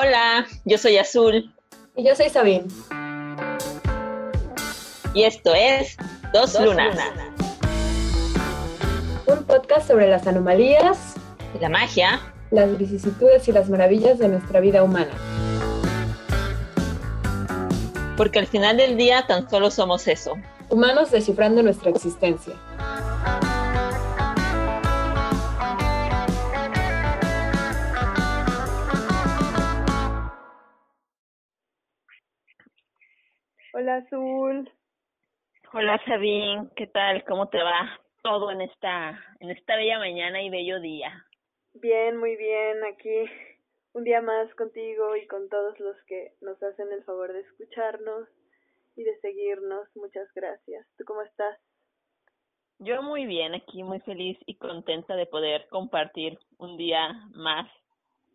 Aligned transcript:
Hola, 0.00 0.46
yo 0.64 0.78
soy 0.78 0.96
Azul. 0.96 1.52
Y 1.96 2.04
yo 2.06 2.14
soy 2.14 2.28
Sabine. 2.28 2.68
Y 5.12 5.24
esto 5.24 5.52
es 5.56 5.96
Dos, 6.32 6.56
Lunas. 6.60 6.96
Un 9.26 9.42
podcast 9.42 9.88
sobre 9.88 10.08
las 10.08 10.24
anomalías, 10.28 11.16
la 11.60 11.68
magia, 11.68 12.20
las 12.52 12.78
vicisitudes 12.78 13.48
y 13.48 13.50
las 13.50 13.68
maravillas 13.70 14.20
de 14.20 14.28
nuestra 14.28 14.60
vida 14.60 14.84
humana. 14.84 15.10
Porque 18.16 18.38
al 18.38 18.46
final 18.46 18.76
del 18.76 18.96
día 18.96 19.26
tan 19.26 19.50
solo 19.50 19.68
somos 19.68 20.06
eso. 20.06 20.34
Humanos 20.68 21.10
descifrando 21.10 21.60
nuestra 21.64 21.90
existencia. 21.90 22.54
Azul. 33.98 34.70
Hola 35.72 36.00
Sabine, 36.06 36.68
¿qué 36.76 36.86
tal? 36.86 37.24
¿Cómo 37.24 37.48
te 37.48 37.58
va 37.58 37.98
todo 38.22 38.50
en 38.52 38.60
esta 38.60 39.18
en 39.40 39.50
esta 39.50 39.76
bella 39.76 39.98
mañana 39.98 40.40
y 40.40 40.50
bello 40.50 40.78
día? 40.80 41.26
Bien, 41.74 42.16
muy 42.16 42.36
bien, 42.36 42.84
aquí 42.84 43.24
un 43.94 44.04
día 44.04 44.22
más 44.22 44.54
contigo 44.54 45.16
y 45.16 45.26
con 45.26 45.48
todos 45.48 45.78
los 45.80 45.96
que 46.06 46.32
nos 46.40 46.62
hacen 46.62 46.92
el 46.92 47.02
favor 47.02 47.32
de 47.32 47.40
escucharnos 47.40 48.28
y 48.94 49.02
de 49.02 49.18
seguirnos. 49.18 49.88
Muchas 49.96 50.32
gracias. 50.32 50.86
¿Tú 50.96 51.04
cómo 51.04 51.22
estás? 51.22 51.58
Yo 52.78 53.02
muy 53.02 53.26
bien, 53.26 53.54
aquí 53.54 53.82
muy 53.82 53.98
feliz 54.00 54.38
y 54.46 54.58
contenta 54.58 55.16
de 55.16 55.26
poder 55.26 55.66
compartir 55.70 56.38
un 56.58 56.76
día 56.76 57.12
más 57.34 57.68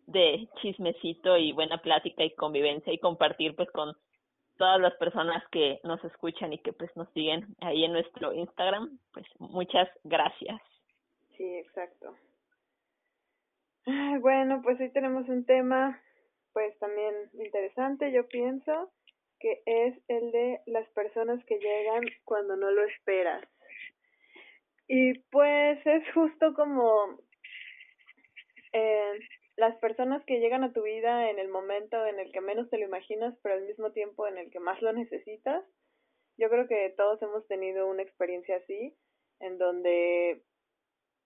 de 0.06 0.46
chismecito 0.60 1.38
y 1.38 1.52
buena 1.52 1.78
plática 1.78 2.22
y 2.22 2.34
convivencia 2.34 2.92
y 2.92 2.98
compartir 2.98 3.56
pues 3.56 3.70
con 3.70 3.96
todas 4.56 4.80
las 4.80 4.94
personas 4.94 5.42
que 5.50 5.80
nos 5.82 6.02
escuchan 6.04 6.52
y 6.52 6.58
que 6.58 6.72
pues 6.72 6.94
nos 6.96 7.08
siguen 7.12 7.54
ahí 7.60 7.84
en 7.84 7.92
nuestro 7.92 8.32
Instagram, 8.32 8.98
pues 9.12 9.26
muchas 9.38 9.88
gracias. 10.04 10.60
Sí, 11.36 11.44
exacto. 11.56 12.14
Bueno, 14.20 14.62
pues 14.62 14.80
hoy 14.80 14.90
tenemos 14.90 15.28
un 15.28 15.44
tema 15.44 16.00
pues 16.54 16.78
también 16.78 17.14
interesante, 17.34 18.12
yo 18.12 18.26
pienso, 18.28 18.92
que 19.40 19.60
es 19.66 19.98
el 20.08 20.30
de 20.30 20.60
las 20.66 20.88
personas 20.90 21.44
que 21.44 21.58
llegan 21.58 22.04
cuando 22.24 22.56
no 22.56 22.70
lo 22.70 22.84
esperas. 22.84 23.44
Y 24.86 25.18
pues 25.30 25.84
es 25.84 26.04
justo 26.14 26.54
como 26.54 27.18
eh, 28.72 29.18
las 29.56 29.76
personas 29.76 30.24
que 30.24 30.40
llegan 30.40 30.64
a 30.64 30.72
tu 30.72 30.82
vida 30.82 31.30
en 31.30 31.38
el 31.38 31.48
momento 31.48 32.04
en 32.06 32.18
el 32.18 32.32
que 32.32 32.40
menos 32.40 32.68
te 32.70 32.78
lo 32.78 32.84
imaginas, 32.84 33.34
pero 33.42 33.54
al 33.54 33.62
mismo 33.62 33.92
tiempo 33.92 34.26
en 34.26 34.38
el 34.38 34.50
que 34.50 34.60
más 34.60 34.80
lo 34.82 34.92
necesitas. 34.92 35.64
Yo 36.36 36.48
creo 36.48 36.66
que 36.66 36.92
todos 36.96 37.22
hemos 37.22 37.46
tenido 37.46 37.86
una 37.86 38.02
experiencia 38.02 38.56
así, 38.56 38.96
en 39.40 39.58
donde, 39.58 40.42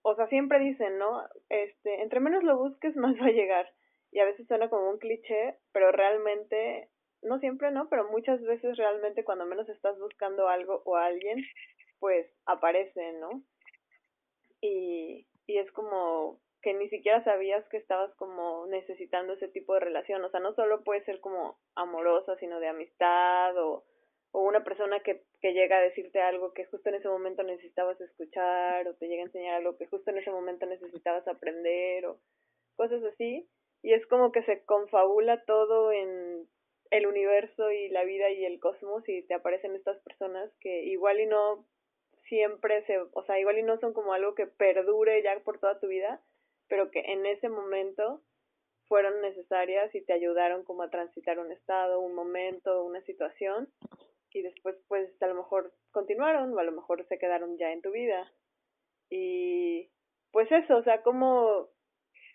o 0.03 0.15
sea, 0.15 0.29
siempre 0.29 0.59
dicen, 0.59 0.99
¿no? 0.99 1.23
Este, 1.49 2.03
entre 2.03 2.21
menos 2.21 2.45
lo 2.45 2.59
busques, 2.59 2.95
más 2.97 3.17
va 3.17 3.27
a 3.27 3.33
llegar. 3.33 3.73
Y 4.11 4.21
a 4.21 4.25
veces 4.25 4.47
suena 4.47 4.69
como 4.69 4.91
un 4.91 4.99
cliché, 4.99 5.57
pero 5.73 5.93
realmente, 5.93 6.91
no 7.23 7.39
siempre, 7.39 7.71
¿no? 7.71 7.89
Pero 7.89 8.11
muchas 8.11 8.43
veces 8.43 8.77
realmente 8.77 9.25
cuando 9.25 9.47
menos 9.47 9.69
estás 9.69 9.99
buscando 9.99 10.49
algo 10.49 10.83
o 10.85 10.97
alguien, 10.97 11.43
pues 11.99 12.27
aparece, 12.45 13.13
¿no? 13.15 13.43
Y, 14.61 15.28
y 15.49 15.59
es 15.59 15.73
como 15.73 16.39
que 16.63 16.75
ni 16.75 16.89
siquiera 16.91 17.25
sabías 17.25 17.67
que 17.69 17.79
estabas 17.79 18.15
como 18.17 18.67
necesitando 18.67 19.33
ese 19.33 19.49
tipo 19.49 19.75
de 19.75 19.81
relación. 19.81 20.23
O 20.23 20.31
sea, 20.31 20.41
no 20.41 20.55
solo 20.55 20.85
puede 20.85 21.05
ser 21.05 21.21
como 21.21 21.59
amorosa, 21.75 22.37
sino 22.37 22.61
de 22.61 22.69
amistad 22.69 23.57
o, 23.57 23.85
o 24.33 24.43
una 24.43 24.63
persona 24.63 25.01
que, 25.01 25.23
que 25.41 25.55
llega 25.55 25.79
a 25.79 25.83
decirte 25.83 26.21
algo 26.21 26.53
que 26.53 26.67
justo 26.67 26.91
en 26.91 26.97
ese 26.97 27.09
momento 27.09 27.43
necesitabas 27.43 27.99
escuchar 28.01 28.87
o 28.87 28.95
te 28.97 29.09
llega 29.09 29.23
a 29.23 29.27
enseñar 29.27 29.55
algo 29.55 29.79
que 29.79 29.87
justo 29.87 30.11
en 30.11 30.19
ese 30.19 30.31
momento 30.31 30.67
necesitabas 30.67 31.27
aprender 31.27 32.05
o 32.07 32.19
cosas 32.77 33.03
así. 33.05 33.49
Y 33.83 33.95
es 33.95 34.07
como 34.07 34.31
que 34.31 34.43
se 34.43 34.65
confabula 34.67 35.45
todo 35.47 35.93
en 35.93 36.47
el 36.91 37.07
universo 37.07 37.71
y 37.71 37.89
la 37.89 38.05
vida 38.05 38.31
y 38.31 38.45
el 38.45 38.61
cosmos 38.61 39.09
y 39.09 39.23
te 39.23 39.35
aparecen 39.35 39.75
estas 39.75 39.99
personas 40.01 40.51
que 40.61 40.85
igual 40.85 41.21
y 41.21 41.27
no 41.27 41.65
siempre 42.29 42.85
se, 42.87 42.99
o 42.99 43.23
sea, 43.25 43.39
igual 43.39 43.59
y 43.59 43.63
no 43.63 43.79
son 43.79 43.93
como 43.93 44.13
algo 44.13 44.35
que 44.35 44.47
perdure 44.47 45.23
ya 45.23 45.39
por 45.41 45.59
toda 45.59 45.81
tu 45.81 45.89
vida, 45.89 46.21
pero 46.69 46.91
que 46.91 47.01
en 47.01 47.27
ese 47.27 47.49
momento 47.49 48.23
fueron 48.87 49.21
necesarias 49.21 49.95
y 49.95 50.05
te 50.05 50.13
ayudaron 50.13 50.65
como 50.65 50.83
a 50.83 50.91
transitar 50.91 51.39
un 51.39 51.53
estado, 51.53 52.01
un 52.01 52.15
momento, 52.15 52.85
una 52.85 53.03
situación 53.03 53.69
y 54.33 54.43
después 54.43 54.77
pues 54.89 55.11
a 55.23 55.27
lo 55.27 55.35
mejor 55.35 55.73
continuaron 55.91 56.53
o 56.55 56.59
a 56.59 56.65
lo 56.65 56.73
mejor 56.73 57.07
se 57.07 57.19
quedaron 57.19 57.57
ya 57.59 57.73
en 57.73 57.83
tu 57.83 57.91
vida. 57.91 58.31
Y 59.11 59.91
pues 60.33 60.51
eso, 60.53 60.77
o 60.77 60.83
sea, 60.83 61.03
como 61.03 61.69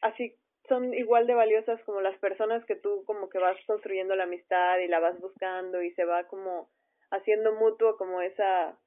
así 0.02 0.36
son 0.68 0.94
igual 0.94 1.28
de 1.28 1.34
valiosas 1.34 1.81
como 1.84 2.02
las 2.02 2.18
personas 2.20 2.66
que 2.66 2.75
tú 2.75 3.04
como 3.06 3.30
que 3.30 3.38
vas 3.38 3.58
construyendo 3.68 4.16
la 4.16 4.24
amistad 4.24 4.80
y 4.80 4.88
la 4.88 5.00
vas 5.00 5.20
buscando 5.20 5.81
y 5.81 5.92
se 5.94 6.06
va 6.06 6.25
como 6.28 6.70
haciendo 7.12 7.54
mutuo 7.54 7.98
como 7.98 8.22
esa 8.22 8.78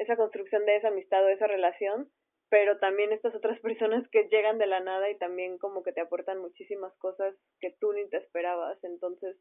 esa 0.00 0.16
construcción 0.16 0.64
de 0.66 0.76
esa 0.76 0.88
amistad 0.88 1.24
o 1.24 1.28
esa 1.28 1.46
relación 1.46 2.10
pero 2.50 2.78
también 2.78 3.12
estas 3.12 3.34
otras 3.34 3.58
personas 3.62 4.06
que 4.10 4.28
llegan 4.28 4.58
de 4.58 4.66
la 4.66 4.80
nada 4.80 5.08
y 5.08 5.16
también 5.16 5.56
como 5.56 5.82
que 5.82 5.92
te 5.92 6.02
aportan 6.02 6.38
muchísimas 6.38 6.92
cosas 6.98 7.34
que 7.60 7.74
tú 7.80 7.92
ni 7.92 8.06
te 8.10 8.18
esperabas. 8.18 8.82
Entonces, 8.84 9.36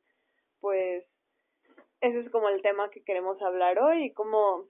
pues 0.61 1.05
ese 2.01 2.19
es 2.19 2.29
como 2.31 2.47
el 2.49 2.61
tema 2.61 2.89
que 2.91 3.03
queremos 3.03 3.41
hablar 3.41 3.79
hoy 3.79 4.05
y 4.05 4.13
como 4.13 4.67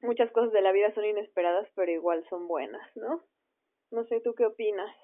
muchas 0.00 0.30
cosas 0.32 0.52
de 0.52 0.62
la 0.62 0.72
vida 0.72 0.94
son 0.94 1.04
inesperadas, 1.04 1.68
pero 1.74 1.90
igual 1.90 2.24
son 2.30 2.46
buenas, 2.48 2.96
¿no? 2.96 3.22
No 3.90 4.04
sé, 4.04 4.20
¿tú 4.20 4.34
qué 4.34 4.46
opinas? 4.46 4.94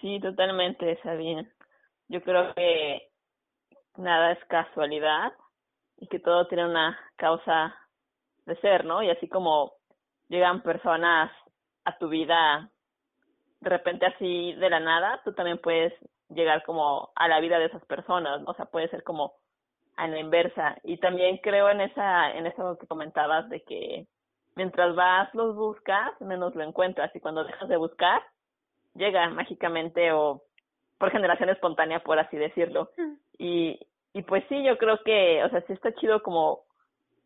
Sí, 0.00 0.20
totalmente, 0.20 0.98
bien. 1.16 1.50
Yo 2.08 2.22
creo 2.22 2.54
que 2.54 3.10
nada 3.96 4.32
es 4.32 4.44
casualidad 4.46 5.32
y 5.96 6.08
que 6.08 6.18
todo 6.18 6.46
tiene 6.48 6.66
una 6.66 6.98
causa 7.16 7.74
de 8.46 8.56
ser, 8.60 8.84
¿no? 8.84 9.02
Y 9.02 9.10
así 9.10 9.28
como 9.28 9.72
llegan 10.28 10.62
personas 10.62 11.30
a 11.84 11.98
tu 11.98 12.08
vida 12.08 12.70
de 13.60 13.70
repente 13.70 14.06
así 14.06 14.52
de 14.54 14.70
la 14.70 14.80
nada, 14.80 15.20
tú 15.24 15.32
también 15.32 15.58
puedes 15.58 15.92
llegar 16.28 16.62
como 16.64 17.10
a 17.14 17.28
la 17.28 17.40
vida 17.40 17.58
de 17.58 17.66
esas 17.66 17.84
personas, 17.86 18.42
¿no? 18.42 18.50
o 18.50 18.54
sea, 18.54 18.66
puede 18.66 18.88
ser 18.88 19.02
como 19.02 19.34
a 19.96 20.06
la 20.08 20.18
inversa. 20.18 20.76
Y 20.82 20.98
también 20.98 21.38
creo 21.38 21.70
en 21.70 21.80
esa 21.80 22.32
en 22.32 22.46
eso 22.46 22.78
que 22.78 22.86
comentabas 22.86 23.48
de 23.48 23.62
que 23.62 24.06
mientras 24.54 24.94
vas 24.94 25.34
los 25.34 25.56
buscas, 25.56 26.20
menos 26.20 26.54
lo 26.54 26.62
encuentras 26.62 27.14
y 27.14 27.20
cuando 27.20 27.44
dejas 27.44 27.68
de 27.68 27.76
buscar, 27.76 28.22
llega 28.94 29.28
mágicamente 29.30 30.12
o 30.12 30.42
por 30.98 31.10
generación 31.10 31.48
espontánea, 31.48 32.00
por 32.00 32.18
así 32.18 32.36
decirlo. 32.36 32.90
Y 33.38 33.78
y 34.12 34.22
pues 34.22 34.44
sí, 34.48 34.64
yo 34.64 34.78
creo 34.78 35.02
que, 35.04 35.44
o 35.44 35.50
sea, 35.50 35.60
sí 35.66 35.74
está 35.74 35.94
chido 35.94 36.22
como 36.22 36.60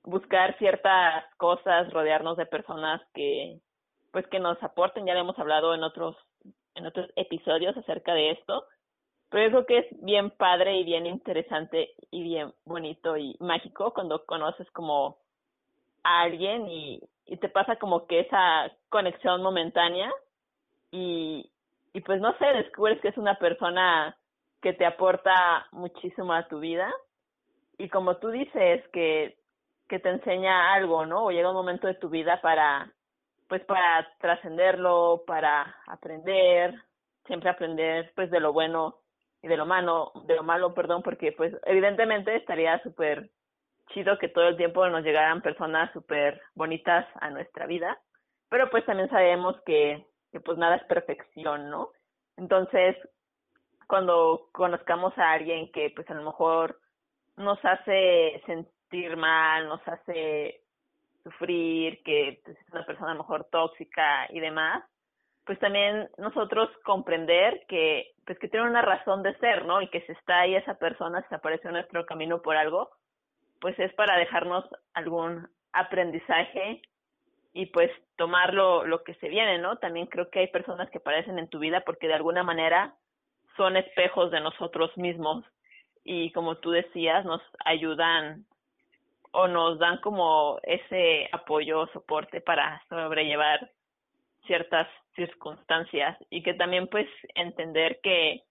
buscar 0.05 0.57
ciertas 0.59 1.25
cosas, 1.37 1.93
rodearnos 1.93 2.37
de 2.37 2.47
personas 2.47 3.01
que 3.15 3.61
pues 4.13 4.27
que 4.27 4.41
nos 4.41 4.61
aporten, 4.63 5.07
ya 5.07 5.15
lo 5.15 5.21
hemos 5.21 5.39
hablado 5.39 5.75
en 5.75 5.85
otros 5.85 6.17
en 6.75 6.87
otros 6.87 7.11
episodios 7.17 7.77
acerca 7.77 8.15
de 8.15 8.31
esto, 8.31 8.65
pero 9.29 9.45
yo 9.45 9.51
creo 9.51 9.67
que 9.67 9.79
es 9.79 10.03
bien 10.03 10.31
padre 10.31 10.77
y 10.77 10.85
bien 10.85 11.07
interesante 11.07 11.95
y 12.11 12.23
bien 12.23 12.53
bonito 12.65 13.17
y 13.17 13.37
mágico 13.41 13.93
cuando 13.93 14.25
conoces 14.25 14.71
como 14.73 15.19
a 16.03 16.23
alguien 16.23 16.69
y, 16.69 17.01
y 17.27 17.37
te 17.37 17.49
pasa 17.49 17.77
como 17.77 18.07
que 18.07 18.21
esa 18.21 18.73
conexión 18.89 19.43
momentánea 19.43 20.11
y, 20.91 21.51
y 21.93 22.01
pues 22.01 22.21
no 22.21 22.37
sé, 22.39 22.47
descubres 22.47 23.01
que 23.01 23.09
es 23.09 23.19
una 23.19 23.39
persona 23.39 24.17
que 24.61 24.73
te 24.73 24.85
aporta 24.85 25.67
muchísimo 25.73 26.33
a 26.33 26.47
tu 26.49 26.61
vida. 26.61 26.93
Y 27.79 27.89
como 27.89 28.17
tú 28.17 28.29
dices 28.29 28.87
que 28.93 29.39
que 29.91 29.99
te 29.99 30.09
enseña 30.09 30.73
algo, 30.73 31.05
¿no? 31.05 31.25
O 31.25 31.31
llega 31.33 31.51
un 31.51 31.57
momento 31.57 31.89
de 31.89 31.95
tu 31.95 32.09
vida 32.09 32.41
para 32.41 32.91
pues 33.49 33.65
para 33.65 34.09
trascenderlo, 34.21 35.25
para 35.27 35.75
aprender, 35.89 36.73
siempre 37.27 37.51
aprender 37.51 38.13
pues 38.15 38.31
de 38.31 38.39
lo 38.39 38.53
bueno 38.53 38.99
y 39.43 39.49
de 39.49 39.57
lo 39.57 39.67
malo, 39.67 40.13
de 40.27 40.37
lo 40.37 40.45
malo, 40.45 40.73
perdón, 40.73 41.03
porque 41.03 41.33
pues 41.33 41.53
evidentemente 41.65 42.37
estaría 42.37 42.81
súper 42.85 43.31
chido 43.93 44.17
que 44.19 44.29
todo 44.29 44.47
el 44.47 44.57
tiempo 44.57 44.89
nos 44.89 45.03
llegaran 45.03 45.43
personas 45.43 45.93
súper 45.93 46.41
bonitas 46.55 47.05
a 47.21 47.31
nuestra 47.31 47.67
vida, 47.67 47.99
pero 48.49 48.71
pues 48.71 48.87
también 48.87 49.11
sabemos 49.11 49.57
que, 49.67 50.07
pues 50.45 50.57
nada 50.57 50.77
es 50.77 50.85
perfección, 50.85 51.69
¿no? 51.69 51.91
Entonces, 52.37 52.97
cuando 53.89 54.49
conozcamos 54.53 55.13
a 55.19 55.33
alguien 55.33 55.73
que 55.73 55.91
pues 55.91 56.09
a 56.09 56.15
lo 56.15 56.23
mejor 56.23 56.79
nos 57.37 57.59
hace 57.65 58.41
sentir 58.91 59.17
mal, 59.17 59.69
nos 59.69 59.87
hace 59.87 60.61
sufrir, 61.23 62.03
que 62.03 62.41
es 62.45 62.57
una 62.73 62.85
persona 62.85 63.15
mejor 63.15 63.45
tóxica 63.51 64.27
y 64.31 64.41
demás, 64.41 64.85
pues 65.45 65.59
también 65.59 66.09
nosotros 66.19 66.69
comprender 66.85 67.65
que 67.69 68.13
pues 68.27 68.39
que 68.39 68.49
tiene 68.49 68.69
una 68.69 68.83
razón 68.83 69.23
de 69.23 69.37
ser, 69.39 69.65
¿no? 69.65 69.83
Y 69.83 69.89
que 69.89 70.03
si 70.03 70.13
está 70.13 70.41
ahí 70.41 70.55
esa 70.55 70.75
persona, 70.75 71.25
si 71.29 71.35
aparece 71.35 71.67
en 71.69 71.75
nuestro 71.75 72.07
camino 72.07 72.43
por 72.43 72.57
algo, 72.57 72.91
pues 73.61 73.79
es 73.79 73.93
para 73.95 74.17
dejarnos 74.19 74.65
algún 74.95 75.49
aprendizaje 75.73 76.83
y 77.53 77.67
pues 77.67 77.91
tomar 78.17 78.55
lo, 78.55 78.87
lo 78.87 79.03
que 79.03 79.15
se 79.15 79.29
viene, 79.29 79.59
¿no? 79.59 79.77
También 79.79 80.07
creo 80.07 80.31
que 80.31 80.41
hay 80.41 80.49
personas 80.49 80.89
que 80.91 80.99
aparecen 80.99 81.39
en 81.39 81.49
tu 81.49 81.59
vida 81.59 81.83
porque 81.85 82.07
de 82.07 82.15
alguna 82.15 82.45
manera 82.45 82.95
son 83.57 83.77
espejos 83.77 84.31
de 84.31 84.41
nosotros 84.41 84.97
mismos 84.97 85.45
y 86.05 86.31
como 86.33 86.57
tú 86.59 86.71
decías, 86.71 87.25
nos 87.25 87.43
ayudan 87.65 88.47
o 89.33 89.49
nos 89.49 89.79
dan 89.79 89.99
como 89.99 90.59
ese 90.63 91.29
apoyo 91.33 91.81
o 91.81 91.87
soporte 91.89 92.41
para 92.41 92.83
sobrellevar 92.89 93.71
ciertas 94.47 94.89
circunstancias 95.15 96.17
y 96.31 96.43
que 96.43 96.55
también 96.55 96.89
pues 96.89 97.09
entender 97.35 98.01
que 98.03 98.43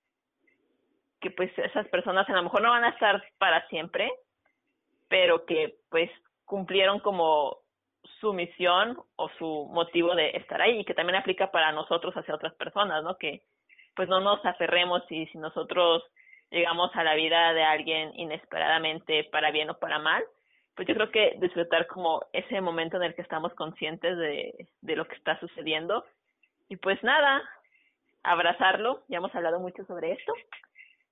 que 1.19 1.31
pues 1.31 1.51
esas 1.57 1.87
personas 1.89 2.29
a 2.29 2.33
lo 2.33 2.43
mejor 2.43 2.61
no 2.61 2.69
van 2.69 2.85
a 2.85 2.89
estar 2.89 3.21
para 3.37 3.67
siempre, 3.67 4.09
pero 5.09 5.45
que 5.45 5.75
pues 5.89 6.09
cumplieron 6.45 6.99
como 6.99 7.57
su 8.21 8.33
misión 8.33 8.97
o 9.17 9.29
su 9.37 9.67
motivo 9.71 10.15
de 10.15 10.29
estar 10.31 10.61
ahí 10.61 10.79
y 10.79 10.85
que 10.85 10.93
también 10.93 11.17
aplica 11.17 11.51
para 11.51 11.71
nosotros 11.71 12.15
hacia 12.15 12.35
otras 12.35 12.53
personas, 12.53 13.03
¿no? 13.03 13.17
Que 13.17 13.41
pues 13.95 14.07
no 14.07 14.21
nos 14.21 14.43
aferremos 14.45 15.03
y 15.11 15.25
si 15.27 15.37
nosotros 15.37 16.03
llegamos 16.51 16.89
a 16.95 17.03
la 17.03 17.15
vida 17.15 17.53
de 17.53 17.63
alguien 17.63 18.11
inesperadamente 18.17 19.25
para 19.25 19.51
bien 19.51 19.69
o 19.69 19.77
para 19.77 19.99
mal, 19.99 20.23
pues 20.75 20.87
yo 20.87 20.95
creo 20.95 21.11
que 21.11 21.37
disfrutar 21.39 21.87
como 21.87 22.21
ese 22.33 22.61
momento 22.61 22.97
en 22.97 23.03
el 23.03 23.15
que 23.15 23.21
estamos 23.21 23.53
conscientes 23.53 24.17
de, 24.17 24.67
de 24.81 24.95
lo 24.95 25.07
que 25.07 25.15
está 25.15 25.39
sucediendo 25.39 26.05
y 26.69 26.77
pues 26.77 27.01
nada, 27.03 27.41
abrazarlo, 28.23 29.03
ya 29.07 29.17
hemos 29.17 29.33
hablado 29.33 29.59
mucho 29.59 29.83
sobre 29.85 30.11
esto, 30.13 30.33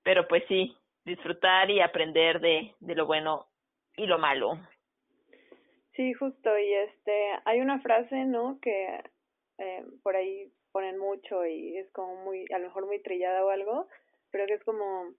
pero 0.03 0.27
pues 0.27 0.43
sí, 0.47 0.75
disfrutar 1.03 1.69
y 1.71 1.81
aprender 1.81 2.39
de, 2.39 2.73
de 2.79 2.95
lo 2.95 3.05
bueno 3.07 3.47
y 3.95 4.05
lo 4.05 4.19
malo. 4.19 4.59
Sí, 5.95 6.13
justo, 6.13 6.57
y 6.57 6.73
este, 6.73 7.29
hay 7.45 7.59
una 7.59 7.79
frase, 7.79 8.25
¿no? 8.25 8.59
Que 8.61 9.01
eh, 9.57 9.83
por 10.03 10.15
ahí 10.15 10.51
ponen 10.71 10.99
mucho 10.99 11.43
y 11.45 11.77
es 11.77 11.91
como 11.91 12.23
muy, 12.23 12.45
a 12.53 12.59
lo 12.59 12.67
mejor 12.67 12.85
muy 12.85 13.01
trillada 13.01 13.43
o 13.43 13.49
algo, 13.49 13.87
pero 14.29 14.45
que 14.45 14.53
es 14.53 14.63
como, 14.63 15.13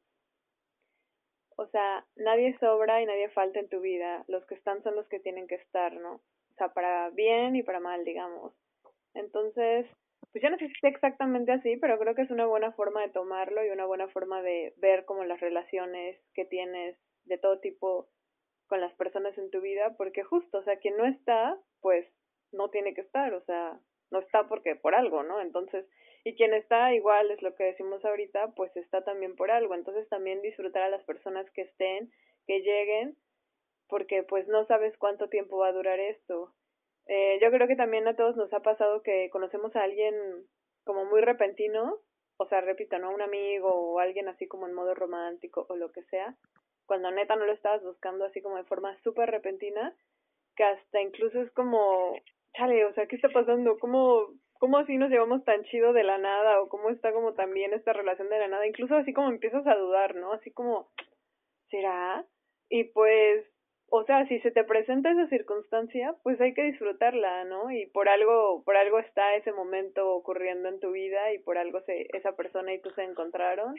o 1.59 1.67
sea, 1.67 2.07
nadie 2.15 2.57
sobra 2.61 3.03
y 3.03 3.07
nadie 3.07 3.29
falta 3.31 3.59
en 3.59 3.69
tu 3.69 3.81
vida, 3.81 4.25
los 4.29 4.47
que 4.47 4.55
están 4.55 4.81
son 4.85 4.95
los 4.95 5.09
que 5.09 5.19
tienen 5.19 5.49
que 5.49 5.57
estar, 5.57 5.93
¿no? 5.95 6.15
O 6.15 6.55
sea, 6.57 6.73
para 6.73 7.11
bien 7.11 7.57
y 7.57 7.65
para 7.65 7.81
mal, 7.81 8.05
digamos. 8.05 8.55
Entonces, 9.15 9.85
pues 10.31 10.43
yo 10.43 10.51
no 10.51 10.57
sé 10.57 10.69
si 10.69 10.73
es 10.75 10.95
exactamente 10.95 11.51
así, 11.51 11.77
pero 11.77 11.99
creo 11.99 12.15
que 12.15 12.23
es 12.23 12.31
una 12.31 12.47
buena 12.47 12.71
forma 12.73 13.03
de 13.03 13.09
tomarlo 13.09 13.65
y 13.65 13.71
una 13.71 13.87
buena 13.87 14.07
forma 14.07 14.41
de 14.41 14.73
ver 14.77 15.05
como 15.05 15.25
las 15.25 15.41
relaciones 15.41 16.21
que 16.33 16.45
tienes 16.45 16.97
de 17.25 17.39
todo 17.39 17.59
tipo 17.59 18.09
con 18.69 18.81
las 18.81 18.95
personas 18.95 19.37
en 19.37 19.51
tu 19.51 19.61
vida, 19.61 19.97
porque 19.97 20.23
justo, 20.23 20.59
o 20.59 20.63
sea, 20.63 20.77
quien 20.79 20.97
no 20.97 21.07
está, 21.07 21.59
pues 21.81 22.07
no 22.53 22.71
tiene 22.71 22.95
que 22.95 23.01
estar, 23.01 23.35
o 23.35 23.41
sea, 23.41 23.81
no 24.11 24.21
está 24.21 24.49
porque 24.49 24.77
por 24.77 24.95
algo, 24.95 25.23
¿no? 25.23 25.41
Entonces, 25.41 25.87
y 26.25 26.35
quien 26.35 26.55
está 26.55 26.95
igual 26.95 27.31
es 27.31 27.43
lo 27.43 27.55
que 27.55 27.65
decimos 27.65 28.05
ahorita, 28.05 28.53
pues 28.55 28.77
está 28.77 29.05
también 29.05 29.37
por 29.37 29.51
algo, 29.51 29.75
entonces 29.75 30.09
también 30.09 30.43
disfrutar 30.43 30.83
a 30.83 30.91
las 30.91 31.03
personas 31.05 31.51
que 31.53 31.63
estén, 31.63 32.11
que 32.47 32.61
lleguen, 32.61 33.17
porque 33.89 34.23
pues 34.23 34.47
no 34.49 34.67
sabes 34.67 34.97
cuánto 34.99 35.29
tiempo 35.29 35.59
va 35.59 35.69
a 35.69 35.73
durar 35.73 35.99
esto. 35.99 36.53
Eh, 37.07 37.39
yo 37.41 37.51
creo 37.51 37.67
que 37.67 37.77
también 37.77 38.07
a 38.07 38.17
todos 38.17 38.37
nos 38.37 38.53
ha 38.53 38.61
pasado 38.61 39.03
que 39.03 39.31
conocemos 39.31 39.75
a 39.77 39.83
alguien 39.83 40.15
como 40.85 41.05
muy 41.07 41.21
repentino, 41.21 41.99
o 42.37 42.47
sea, 42.49 42.61
repito, 42.61 42.99
¿no? 42.99 43.11
Un 43.11 43.23
amigo 43.23 43.69
o 43.69 43.99
alguien 43.99 44.29
así 44.29 44.47
como 44.47 44.67
en 44.67 44.75
modo 44.75 44.95
romántico 44.95 45.67
o 45.69 45.77
lo 45.77 45.91
que 45.91 46.03
sea, 46.05 46.37
cuando 46.87 47.11
neta 47.11 47.37
no 47.37 47.45
lo 47.45 47.53
estabas 47.53 47.83
buscando 47.83 48.25
así 48.25 48.41
como 48.41 48.57
de 48.57 48.65
forma 48.65 48.97
súper 49.03 49.31
repentina, 49.31 49.95
que 50.57 50.65
hasta 50.65 51.01
incluso 51.01 51.41
es 51.41 51.51
como, 51.53 52.15
chale, 52.59 52.85
o 52.85 52.93
sea, 52.93 53.07
¿qué 53.07 53.17
está 53.17 53.29
pasando? 53.29 53.79
¿Cómo, 53.79 54.27
¿Cómo 54.59 54.79
así 54.79 54.97
nos 54.97 55.11
llevamos 55.11 55.45
tan 55.45 55.63
chido 55.65 55.93
de 55.93 56.03
la 56.03 56.19
nada? 56.19 56.61
¿O 56.61 56.69
cómo 56.69 56.91
está 56.91 57.13
como 57.13 57.35
también 57.35 57.73
esta 57.73 57.93
relación 57.93 58.29
de 58.29 58.39
la 58.39 58.49
nada? 58.49 58.67
Incluso 58.67 58.97
así 58.97 59.13
como 59.13 59.31
empiezas 59.31 59.67
a 59.67 59.77
dudar, 59.77 60.17
¿no? 60.17 60.33
Así 60.33 60.51
como, 60.51 60.91
¿será? 61.71 62.27
Y 62.69 62.85
pues, 62.85 63.47
o 63.91 64.05
sea, 64.05 64.27
si 64.27 64.41
se 64.41 64.51
te 64.51 64.65
presenta 64.65 65.13
esa 65.13 65.29
circunstancia, 65.29 66.15
pues 66.25 66.41
hay 66.41 66.53
que 66.53 66.65
disfrutarla, 66.65 67.45
¿no? 67.45 67.71
Y 67.71 67.87
por 67.87 68.09
algo, 68.09 68.63
por 68.65 68.77
algo 68.77 68.99
está 68.99 69.37
ese 69.37 69.53
momento 69.53 70.11
ocurriendo 70.11 70.69
en 70.69 70.81
tu 70.81 70.91
vida 70.91 71.33
y 71.33 71.39
por 71.39 71.59
algo 71.59 71.81
se, 71.83 72.09
esa 72.13 72.35
persona 72.35 72.75
y 72.75 72.81
tú 72.83 72.91
se 72.91 73.05
encontraron 73.05 73.77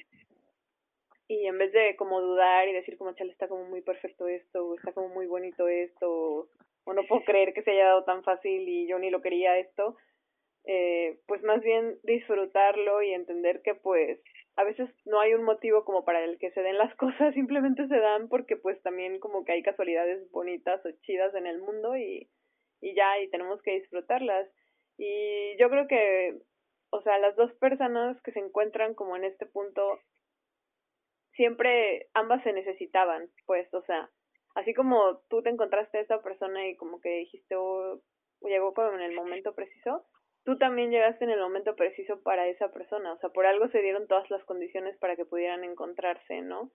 y 1.28 1.46
en 1.46 1.60
vez 1.60 1.72
de 1.74 1.96
como 1.96 2.22
dudar 2.22 2.68
y 2.68 2.74
decir 2.74 2.98
como 2.98 3.14
chale 3.14 3.32
está 3.32 3.48
como 3.48 3.64
muy 3.66 3.82
perfecto 3.82 4.28
esto 4.28 4.74
está 4.74 4.94
como 4.94 5.10
muy 5.10 5.28
bonito 5.28 5.68
esto 5.68 6.50
o, 6.90 6.94
no 6.94 7.04
puedo 7.08 7.24
creer 7.24 7.54
que 7.54 7.64
se 7.64 7.72
haya 7.72 7.86
dado 7.86 8.04
tan 8.04 8.24
fácil 8.24 8.68
y 8.68 8.88
yo 8.88 9.00
ni 9.00 9.10
lo 9.10 9.22
quería 9.22 9.58
esto. 9.58 9.98
Eh, 10.66 11.20
pues 11.26 11.42
más 11.44 11.62
bien 11.62 11.98
disfrutarlo 12.04 13.02
y 13.02 13.14
entender 13.14 13.62
que 13.64 13.76
pues 13.76 14.20
a 14.56 14.64
veces 14.64 14.90
no 15.06 15.22
hay 15.22 15.34
un 15.34 15.44
motivo 15.44 15.86
como 15.86 16.04
para 16.04 16.24
el 16.24 16.38
que 16.38 16.52
se 16.52 16.62
den 16.62 16.78
las 16.78 16.94
cosas 16.98 17.34
simplemente 17.34 17.88
se 17.88 17.98
dan 17.98 18.28
porque 18.28 18.58
pues 18.58 18.80
también 18.82 19.20
como 19.20 19.46
que 19.46 19.54
hay 19.54 19.64
casualidades 19.64 20.30
bonitas 20.32 20.86
o 20.86 20.92
chidas 21.02 21.34
en 21.36 21.48
el 21.48 21.60
mundo 21.60 21.96
y 21.98 22.30
y 22.82 22.96
ya 22.96 23.20
y 23.20 23.30
tenemos 23.30 23.62
que 23.62 23.80
disfrutarlas. 23.80 24.48
Y 24.98 25.58
yo 25.58 25.70
creo 25.70 25.88
que 25.88 26.38
o 26.92 27.02
sea 27.02 27.18
las 27.20 27.36
dos 27.36 27.54
personas 27.54 28.22
que 28.22 28.32
se 28.32 28.40
encuentran 28.40 28.96
como 28.96 29.16
en 29.16 29.24
este 29.24 29.46
punto 29.46 30.00
siempre 31.40 32.10
ambas 32.14 32.44
se 32.44 32.52
necesitaban, 32.52 33.30
pues, 33.46 33.74
o 33.74 33.82
sea, 33.84 34.10
así 34.56 34.74
como 34.74 35.22
tú 35.30 35.42
te 35.42 35.50
encontraste 35.50 35.98
a 35.98 36.02
esa 36.02 36.22
persona 36.22 36.68
y 36.68 36.76
como 36.76 37.02
que 37.02 37.10
dijiste, 37.10 37.56
llegó 38.42 38.74
como 38.74 38.92
en 38.94 39.02
el 39.02 39.16
momento 39.16 39.54
preciso, 39.56 40.06
tú 40.44 40.58
también 40.58 40.92
llegaste 40.92 41.26
en 41.26 41.32
el 41.32 41.40
momento 41.40 41.76
preciso 41.76 42.22
para 42.22 42.48
esa 42.48 42.72
persona, 42.72 43.14
o 43.14 43.18
sea, 43.20 43.30
por 43.30 43.46
algo 43.46 43.68
se 43.70 43.82
dieron 43.82 44.08
todas 44.08 44.30
las 44.30 44.44
condiciones 44.46 44.98
para 44.98 45.16
que 45.16 45.26
pudieran 45.26 45.64
encontrarse, 45.64 46.42
¿no? 46.42 46.72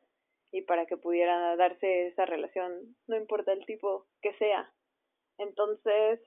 Y 0.52 0.62
para 0.62 0.86
que 0.86 0.96
pudiera 0.96 1.56
darse 1.56 2.08
esa 2.08 2.26
relación, 2.26 2.96
no 3.08 3.16
importa 3.16 3.52
el 3.52 3.66
tipo 3.66 4.06
que 4.22 4.32
sea. 4.34 4.72
Entonces, 5.38 6.20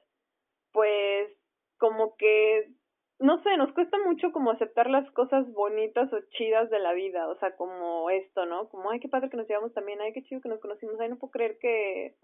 pues 0.74 1.32
como 1.78 2.16
que 2.18 2.68
no 3.20 3.42
sé, 3.42 3.58
nos 3.58 3.74
cuesta 3.74 3.98
mucho 4.06 4.32
como 4.32 4.52
aceptar 4.52 4.90
las 4.90 5.10
cosas 5.12 5.52
bonitas 5.52 6.12
o 6.14 6.20
chidas 6.38 6.70
de 6.70 6.80
la 6.80 6.94
vida, 6.94 7.28
o 7.28 7.36
sea, 7.40 7.56
como 7.56 8.10
esto, 8.12 8.46
¿no? 8.46 8.70
Como, 8.70 8.92
ay, 8.92 9.00
qué 9.00 9.10
padre 9.10 9.30
que 9.30 9.38
nos 9.38 9.48
llevamos 9.48 9.74
también, 9.74 10.02
ay, 10.02 10.14
qué 10.14 10.24
chido 10.24 10.42
que 10.42 10.50
nos 10.50 10.60
conocimos, 10.60 11.00
ay, 11.00 11.10
no 11.10 11.18
puedo 11.18 11.32
creer 11.32 11.58
que, 11.60 12.16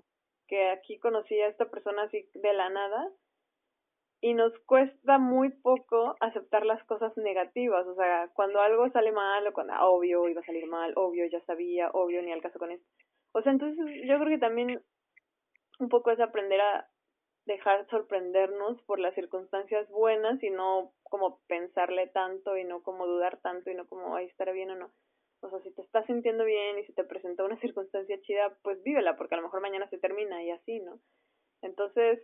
que 0.47 0.69
aquí 0.69 0.99
conocí 0.99 1.39
a 1.39 1.47
esta 1.47 1.69
persona 1.69 2.03
así 2.03 2.29
de 2.35 2.53
la 2.53 2.69
nada. 2.69 3.09
Y 4.21 4.35
nos 4.35 4.57
cuesta 4.59 5.17
muy 5.17 5.49
poco 5.49 6.15
aceptar 6.21 6.65
las 6.65 6.81
cosas 6.85 7.11
negativas, 7.17 7.85
o 7.87 7.95
sea, 7.95 8.29
cuando 8.33 8.61
algo 8.61 8.89
sale 8.91 9.11
mal, 9.11 9.45
o 9.47 9.51
cuando, 9.51 9.73
ah, 9.73 9.89
obvio, 9.89 10.29
iba 10.29 10.39
a 10.41 10.45
salir 10.45 10.65
mal, 10.67 10.93
obvio, 10.95 11.25
ya 11.25 11.41
sabía, 11.41 11.89
obvio, 11.91 12.21
ni 12.21 12.31
al 12.31 12.41
caso 12.41 12.57
con 12.57 12.71
esto. 12.71 12.87
O 13.33 13.41
sea, 13.41 13.51
entonces 13.51 13.83
yo 14.05 14.17
creo 14.19 14.29
que 14.29 14.37
también 14.37 14.81
un 15.79 15.89
poco 15.89 16.11
es 16.11 16.19
aprender 16.19 16.61
a 16.61 16.87
dejar 17.45 17.87
sorprendernos 17.89 18.81
por 18.83 18.99
las 18.99 19.13
circunstancias 19.15 19.89
buenas 19.89 20.41
y 20.43 20.49
no 20.49 20.93
como 21.03 21.39
pensarle 21.47 22.07
tanto 22.07 22.57
y 22.57 22.63
no 22.63 22.81
como 22.83 23.05
dudar 23.05 23.39
tanto 23.41 23.69
y 23.69 23.75
no 23.75 23.87
como, 23.87 24.15
ay, 24.15 24.27
estará 24.27 24.51
bien 24.51 24.71
o 24.71 24.75
no. 24.75 24.91
O 25.41 25.49
sea, 25.49 25.59
si 25.59 25.71
te 25.71 25.81
estás 25.81 26.05
sintiendo 26.05 26.45
bien 26.45 26.79
y 26.79 26.85
si 26.85 26.93
te 26.93 27.03
presenta 27.03 27.43
una 27.43 27.59
circunstancia 27.59 28.19
chida, 28.21 28.57
pues 28.63 28.81
vívela, 28.83 29.17
porque 29.17 29.35
a 29.35 29.37
lo 29.37 29.43
mejor 29.43 29.61
mañana 29.61 29.89
se 29.89 29.97
termina 29.97 30.41
y 30.41 30.51
así, 30.51 30.79
¿no? 30.79 30.99
Entonces, 31.61 32.19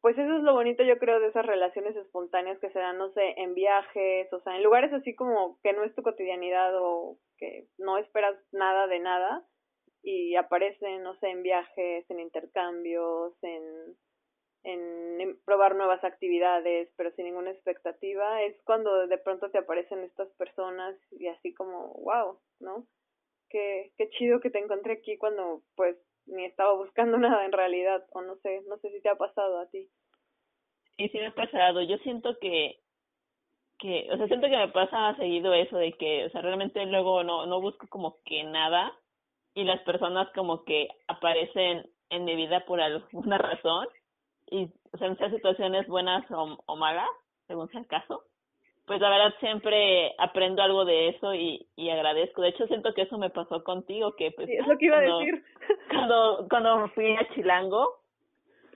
pues 0.00 0.18
eso 0.18 0.36
es 0.36 0.42
lo 0.42 0.54
bonito, 0.54 0.82
yo 0.82 0.98
creo, 0.98 1.20
de 1.20 1.28
esas 1.28 1.46
relaciones 1.46 1.94
espontáneas 1.94 2.58
que 2.58 2.70
se 2.70 2.78
dan, 2.78 2.98
no 2.98 3.12
sé, 3.12 3.34
en 3.36 3.54
viajes, 3.54 4.32
o 4.32 4.40
sea, 4.40 4.56
en 4.56 4.62
lugares 4.62 4.92
así 4.92 5.14
como 5.14 5.58
que 5.62 5.72
no 5.74 5.84
es 5.84 5.94
tu 5.94 6.02
cotidianidad 6.02 6.74
o 6.80 7.18
que 7.36 7.68
no 7.78 7.98
esperas 7.98 8.36
nada 8.50 8.86
de 8.86 8.98
nada 8.98 9.46
y 10.02 10.34
aparecen, 10.34 11.02
no 11.02 11.14
sé, 11.20 11.28
en 11.28 11.42
viajes, 11.42 12.10
en 12.10 12.18
intercambios, 12.18 13.34
en 13.42 13.96
en, 14.64 15.38
probar 15.44 15.74
nuevas 15.76 16.02
actividades, 16.04 16.88
pero 16.96 17.10
sin 17.12 17.26
ninguna 17.26 17.50
expectativa, 17.50 18.42
es 18.42 18.56
cuando 18.64 19.06
de 19.06 19.18
pronto 19.18 19.50
te 19.50 19.58
aparecen 19.58 20.00
estas 20.00 20.28
personas 20.32 20.96
y 21.10 21.28
así 21.28 21.52
como, 21.54 21.94
wow, 21.94 22.38
¿no? 22.60 22.86
Qué, 23.48 23.92
qué 23.96 24.08
chido 24.10 24.40
que 24.40 24.50
te 24.50 24.58
encontré 24.58 24.94
aquí 24.94 25.16
cuando 25.18 25.62
pues 25.76 25.96
ni 26.26 26.44
estaba 26.44 26.74
buscando 26.74 27.18
nada 27.18 27.44
en 27.44 27.52
realidad, 27.52 28.04
o 28.12 28.22
no 28.22 28.36
sé, 28.36 28.62
no 28.68 28.78
sé 28.78 28.90
si 28.90 29.00
te 29.00 29.08
ha 29.08 29.16
pasado 29.16 29.58
a 29.58 29.66
ti. 29.68 29.88
Sí, 30.96 31.08
sí 31.08 31.18
me 31.18 31.26
ha 31.26 31.34
pasado. 31.34 31.82
Yo 31.82 31.96
siento 31.98 32.36
que, 32.40 32.78
que, 33.78 34.08
o 34.12 34.16
sea, 34.16 34.26
siento 34.28 34.48
que 34.48 34.56
me 34.56 34.68
pasa 34.68 35.16
seguido 35.16 35.54
eso 35.54 35.76
de 35.76 35.92
que, 35.92 36.26
o 36.26 36.30
sea, 36.30 36.42
realmente 36.42 36.84
luego 36.86 37.24
no, 37.24 37.46
no 37.46 37.60
busco 37.60 37.86
como 37.88 38.18
que 38.24 38.44
nada 38.44 38.92
y 39.54 39.64
las 39.64 39.82
personas 39.82 40.28
como 40.34 40.64
que 40.64 40.88
aparecen 41.08 41.90
en 42.10 42.24
mi 42.24 42.36
vida 42.36 42.64
por 42.66 42.80
alguna 42.80 43.38
razón 43.38 43.88
y 44.52 44.70
o 44.92 44.98
sea, 44.98 45.08
en 45.08 45.16
situaciones 45.30 45.86
buenas 45.88 46.30
o, 46.30 46.58
o 46.66 46.76
malas, 46.76 47.08
según 47.46 47.68
sea 47.70 47.80
el 47.80 47.86
caso. 47.86 48.22
pues 48.86 49.00
la 49.00 49.08
verdad 49.08 49.34
siempre 49.40 50.12
aprendo 50.18 50.62
algo 50.62 50.84
de 50.84 51.08
eso 51.08 51.34
y, 51.34 51.66
y 51.76 51.88
agradezco. 51.90 52.42
De 52.42 52.48
hecho, 52.48 52.66
siento 52.66 52.92
que 52.94 53.02
eso 53.02 53.16
me 53.16 53.30
pasó 53.30 53.64
contigo, 53.64 54.14
que 54.16 54.30
pues... 54.32 54.46
Sí, 54.48 54.54
es 54.54 54.66
lo 54.66 54.76
que 54.76 54.86
iba 54.86 54.96
cuando, 54.96 55.16
a 55.16 55.18
decir. 55.20 55.44
Cuando, 55.88 56.46
cuando 56.50 56.88
fui 56.88 57.16
a 57.16 57.28
Chilango, 57.34 58.00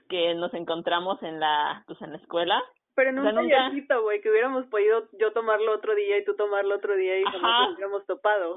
que 0.09 0.33
nos 0.35 0.53
encontramos 0.53 1.21
en 1.21 1.39
la, 1.39 1.83
pues 1.85 2.01
en 2.01 2.11
la 2.11 2.17
escuela. 2.17 2.63
Pero 2.95 3.09
en 3.11 3.19
un 3.19 3.25
tallercito, 3.35 4.01
güey, 4.01 4.21
que 4.21 4.31
hubiéramos 4.31 4.65
podido 4.67 5.07
yo 5.19 5.31
tomarlo 5.33 5.75
otro 5.75 5.93
día 5.93 6.17
y 6.17 6.25
tú 6.25 6.35
tomarlo 6.35 6.75
otro 6.75 6.95
día 6.95 7.19
y 7.19 7.23
Ajá. 7.23 7.37
nos 7.39 7.75
hubiéramos 7.75 8.05
topado. 8.07 8.55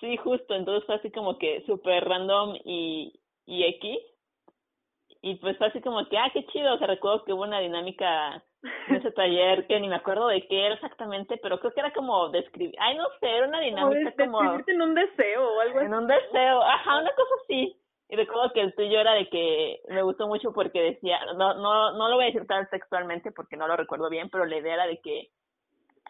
Sí, 0.00 0.16
justo, 0.18 0.54
entonces 0.54 0.84
fue 0.86 0.96
así 0.96 1.10
como 1.10 1.38
que 1.38 1.62
súper 1.66 2.04
random 2.04 2.56
y, 2.64 3.18
y 3.46 3.64
X. 3.64 3.98
Y 5.22 5.34
pues 5.36 5.56
fue 5.58 5.66
así 5.66 5.80
como 5.82 6.06
que, 6.08 6.16
ah, 6.18 6.30
qué 6.32 6.46
chido, 6.46 6.74
o 6.74 6.78
sea, 6.78 6.86
recuerdo 6.86 7.24
que 7.24 7.32
hubo 7.34 7.42
una 7.42 7.60
dinámica 7.60 8.42
en 8.88 8.96
ese 8.96 9.10
taller 9.12 9.66
que 9.66 9.78
ni 9.80 9.88
me 9.88 9.96
acuerdo 9.96 10.28
de 10.28 10.46
qué 10.46 10.64
era 10.66 10.74
exactamente, 10.74 11.36
pero 11.42 11.58
creo 11.60 11.72
que 11.72 11.80
era 11.80 11.92
como 11.92 12.28
describir, 12.30 12.74
ay, 12.78 12.96
no 12.96 13.04
sé, 13.20 13.28
era 13.28 13.46
una 13.46 13.58
Como 13.58 13.64
dinámica 13.66 14.10
de- 14.10 14.16
como 14.16 14.38
describirte 14.40 14.72
en 14.72 14.82
un 14.82 14.94
deseo 14.94 15.48
o 15.56 15.60
algo 15.60 15.78
así. 15.78 15.86
en 15.86 15.94
un 15.94 16.06
deseo, 16.06 16.62
ajá, 16.62 16.98
una 17.00 17.10
cosa 17.14 17.34
así. 17.44 17.76
Y 18.08 18.16
recuerdo 18.16 18.52
que 18.52 18.60
el 18.62 18.74
tuyo 18.74 18.98
era 18.98 19.12
de 19.12 19.28
que 19.28 19.80
me 19.88 20.02
gustó 20.02 20.26
mucho 20.26 20.52
porque 20.52 20.82
decía, 20.82 21.20
no, 21.36 21.54
no, 21.54 21.92
no 21.92 22.08
lo 22.08 22.16
voy 22.16 22.24
a 22.24 22.26
decir 22.28 22.46
tal 22.46 22.68
textualmente 22.68 23.30
porque 23.30 23.56
no 23.56 23.68
lo 23.68 23.76
recuerdo 23.76 24.08
bien, 24.10 24.30
pero 24.30 24.46
la 24.46 24.56
idea 24.56 24.74
era 24.74 24.86
de 24.88 25.00
que 25.00 25.28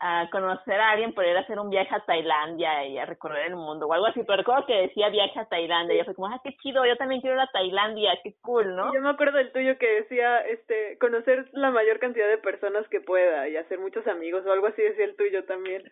a 0.00 0.28
conocer 0.30 0.80
a 0.80 0.92
alguien 0.92 1.12
por 1.12 1.25
ir 1.26 1.37
a 1.37 1.40
hacer 1.40 1.59
un 1.59 1.69
viaje 1.69 1.95
a 1.95 2.04
Tailandia 2.04 2.87
y 2.87 2.97
a 2.97 3.04
recorrer 3.04 3.49
el 3.49 3.57
mundo 3.57 3.87
o 3.87 3.92
algo 3.92 4.07
así, 4.07 4.23
pero 4.25 4.38
recuerdo 4.38 4.66
que 4.66 4.83
decía 4.88 5.11
viaje 5.11 5.38
a 5.38 5.45
Tailandia 5.45 5.95
y 5.95 5.99
yo 5.99 6.04
fue 6.04 6.14
como, 6.14 6.28
ah, 6.28 6.40
qué 6.42 6.57
chido, 6.57 6.87
yo 6.87 6.97
también 6.97 7.21
quiero 7.21 7.37
ir 7.37 7.42
a 7.42 7.50
Tailandia, 7.52 8.19
qué 8.25 8.35
cool, 8.40 8.75
¿no? 8.75 8.95
Yo 8.95 9.00
me 9.02 9.11
acuerdo 9.11 9.37
del 9.37 9.52
tuyo 9.52 9.76
que 9.78 10.00
decía, 10.00 10.40
este, 10.40 10.97
conocer 10.99 11.49
la 11.52 11.71
mayor 11.71 11.99
cantidad 11.99 12.28
de 12.28 12.38
personas 12.38 12.88
que 12.88 13.00
pueda 13.00 13.49
y 13.49 13.57
hacer 13.57 13.78
muchos 13.78 14.07
amigos 14.07 14.45
o 14.47 14.52
algo 14.52 14.69
así 14.69 14.80
decía 14.80 15.04
el 15.04 15.16
tuyo 15.16 15.45
también. 15.45 15.83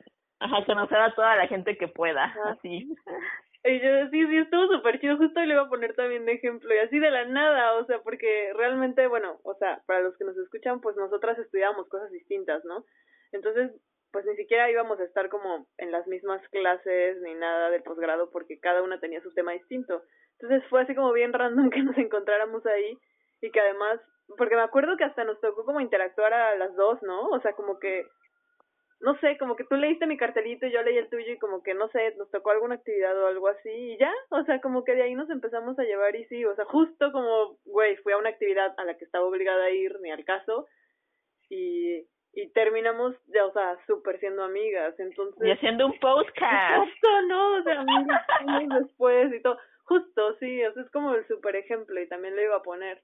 Ajá, 0.40 0.64
conocer 0.64 0.98
a 0.98 1.14
toda 1.14 1.36
la 1.36 1.46
gente 1.46 1.76
que 1.76 1.88
pueda, 1.88 2.24
Ajá. 2.24 2.50
así. 2.50 2.88
Y 3.64 3.80
yo, 3.80 4.08
sí, 4.10 4.26
sí, 4.26 4.36
estuvo 4.38 4.72
súper 4.72 5.00
chido, 5.00 5.16
justo 5.16 5.40
le 5.40 5.52
iba 5.52 5.62
a 5.62 5.68
poner 5.68 5.94
también 5.94 6.24
de 6.24 6.32
ejemplo, 6.32 6.72
y 6.72 6.78
así 6.78 6.98
de 6.98 7.10
la 7.10 7.24
nada, 7.26 7.74
o 7.74 7.84
sea, 7.86 7.98
porque 8.02 8.52
realmente, 8.54 9.06
bueno, 9.08 9.40
o 9.42 9.54
sea, 9.54 9.82
para 9.84 10.00
los 10.00 10.16
que 10.16 10.24
nos 10.24 10.36
escuchan, 10.38 10.80
pues 10.80 10.96
nosotras 10.96 11.38
estudiábamos 11.38 11.88
cosas 11.88 12.10
distintas, 12.12 12.64
¿no? 12.64 12.84
Entonces, 13.32 13.72
pues 14.12 14.24
ni 14.24 14.36
siquiera 14.36 14.70
íbamos 14.70 14.98
a 15.00 15.04
estar 15.04 15.28
como 15.28 15.66
en 15.76 15.92
las 15.92 16.06
mismas 16.06 16.46
clases 16.48 17.20
ni 17.22 17.34
nada 17.34 17.70
del 17.70 17.82
posgrado, 17.82 18.30
porque 18.30 18.58
cada 18.60 18.82
una 18.82 19.00
tenía 19.00 19.20
su 19.20 19.32
tema 19.34 19.52
distinto. 19.52 20.02
Entonces 20.38 20.68
fue 20.68 20.82
así 20.82 20.94
como 20.94 21.12
bien 21.12 21.32
random 21.34 21.70
que 21.70 21.82
nos 21.82 21.96
encontráramos 21.98 22.64
ahí, 22.66 22.98
y 23.40 23.50
que 23.50 23.60
además, 23.60 24.00
porque 24.36 24.56
me 24.56 24.62
acuerdo 24.62 24.96
que 24.96 25.04
hasta 25.04 25.24
nos 25.24 25.40
tocó 25.40 25.64
como 25.64 25.80
interactuar 25.80 26.32
a 26.32 26.56
las 26.56 26.74
dos, 26.74 27.02
¿no? 27.02 27.28
O 27.28 27.40
sea, 27.40 27.52
como 27.52 27.78
que 27.78 28.06
no 29.00 29.16
sé, 29.20 29.38
como 29.38 29.54
que 29.54 29.64
tú 29.64 29.76
leíste 29.76 30.06
mi 30.06 30.16
cartelito 30.16 30.66
y 30.66 30.72
yo 30.72 30.82
leí 30.82 30.96
el 30.96 31.08
tuyo 31.08 31.32
y 31.32 31.38
como 31.38 31.62
que, 31.62 31.72
no 31.72 31.88
sé, 31.90 32.14
nos 32.16 32.30
tocó 32.30 32.50
alguna 32.50 32.74
actividad 32.76 33.16
o 33.16 33.28
algo 33.28 33.48
así 33.48 33.70
y 33.70 33.98
ya, 33.98 34.12
o 34.30 34.42
sea, 34.44 34.60
como 34.60 34.82
que 34.84 34.94
de 34.94 35.02
ahí 35.02 35.14
nos 35.14 35.30
empezamos 35.30 35.78
a 35.78 35.84
llevar 35.84 36.16
y 36.16 36.24
sí, 36.24 36.44
o 36.44 36.54
sea, 36.56 36.64
justo 36.64 37.12
como, 37.12 37.58
güey, 37.64 37.96
fui 37.98 38.12
a 38.12 38.18
una 38.18 38.30
actividad 38.30 38.74
a 38.76 38.84
la 38.84 38.96
que 38.96 39.04
estaba 39.04 39.24
obligada 39.24 39.66
a 39.66 39.70
ir, 39.70 39.96
ni 40.00 40.10
al 40.10 40.24
caso, 40.24 40.66
y, 41.48 42.06
y 42.32 42.50
terminamos, 42.52 43.16
ya, 43.26 43.46
o 43.46 43.52
sea, 43.52 43.76
súper 43.86 44.18
siendo 44.20 44.44
amigas, 44.44 44.98
entonces... 44.98 45.46
Y 45.46 45.50
haciendo 45.50 45.86
un 45.86 45.98
podcast. 45.98 46.84
Justo, 46.84 47.22
¿no? 47.26 47.56
O 47.56 47.62
sea, 47.62 47.84
años 48.38 48.86
después 48.86 49.32
y 49.34 49.42
todo. 49.42 49.58
Justo, 49.84 50.36
sí, 50.38 50.64
o 50.64 50.72
sea, 50.72 50.82
es 50.82 50.90
como 50.90 51.14
el 51.14 51.26
super 51.26 51.56
ejemplo 51.56 52.00
y 52.00 52.08
también 52.08 52.36
lo 52.36 52.42
iba 52.42 52.56
a 52.56 52.62
poner. 52.62 53.02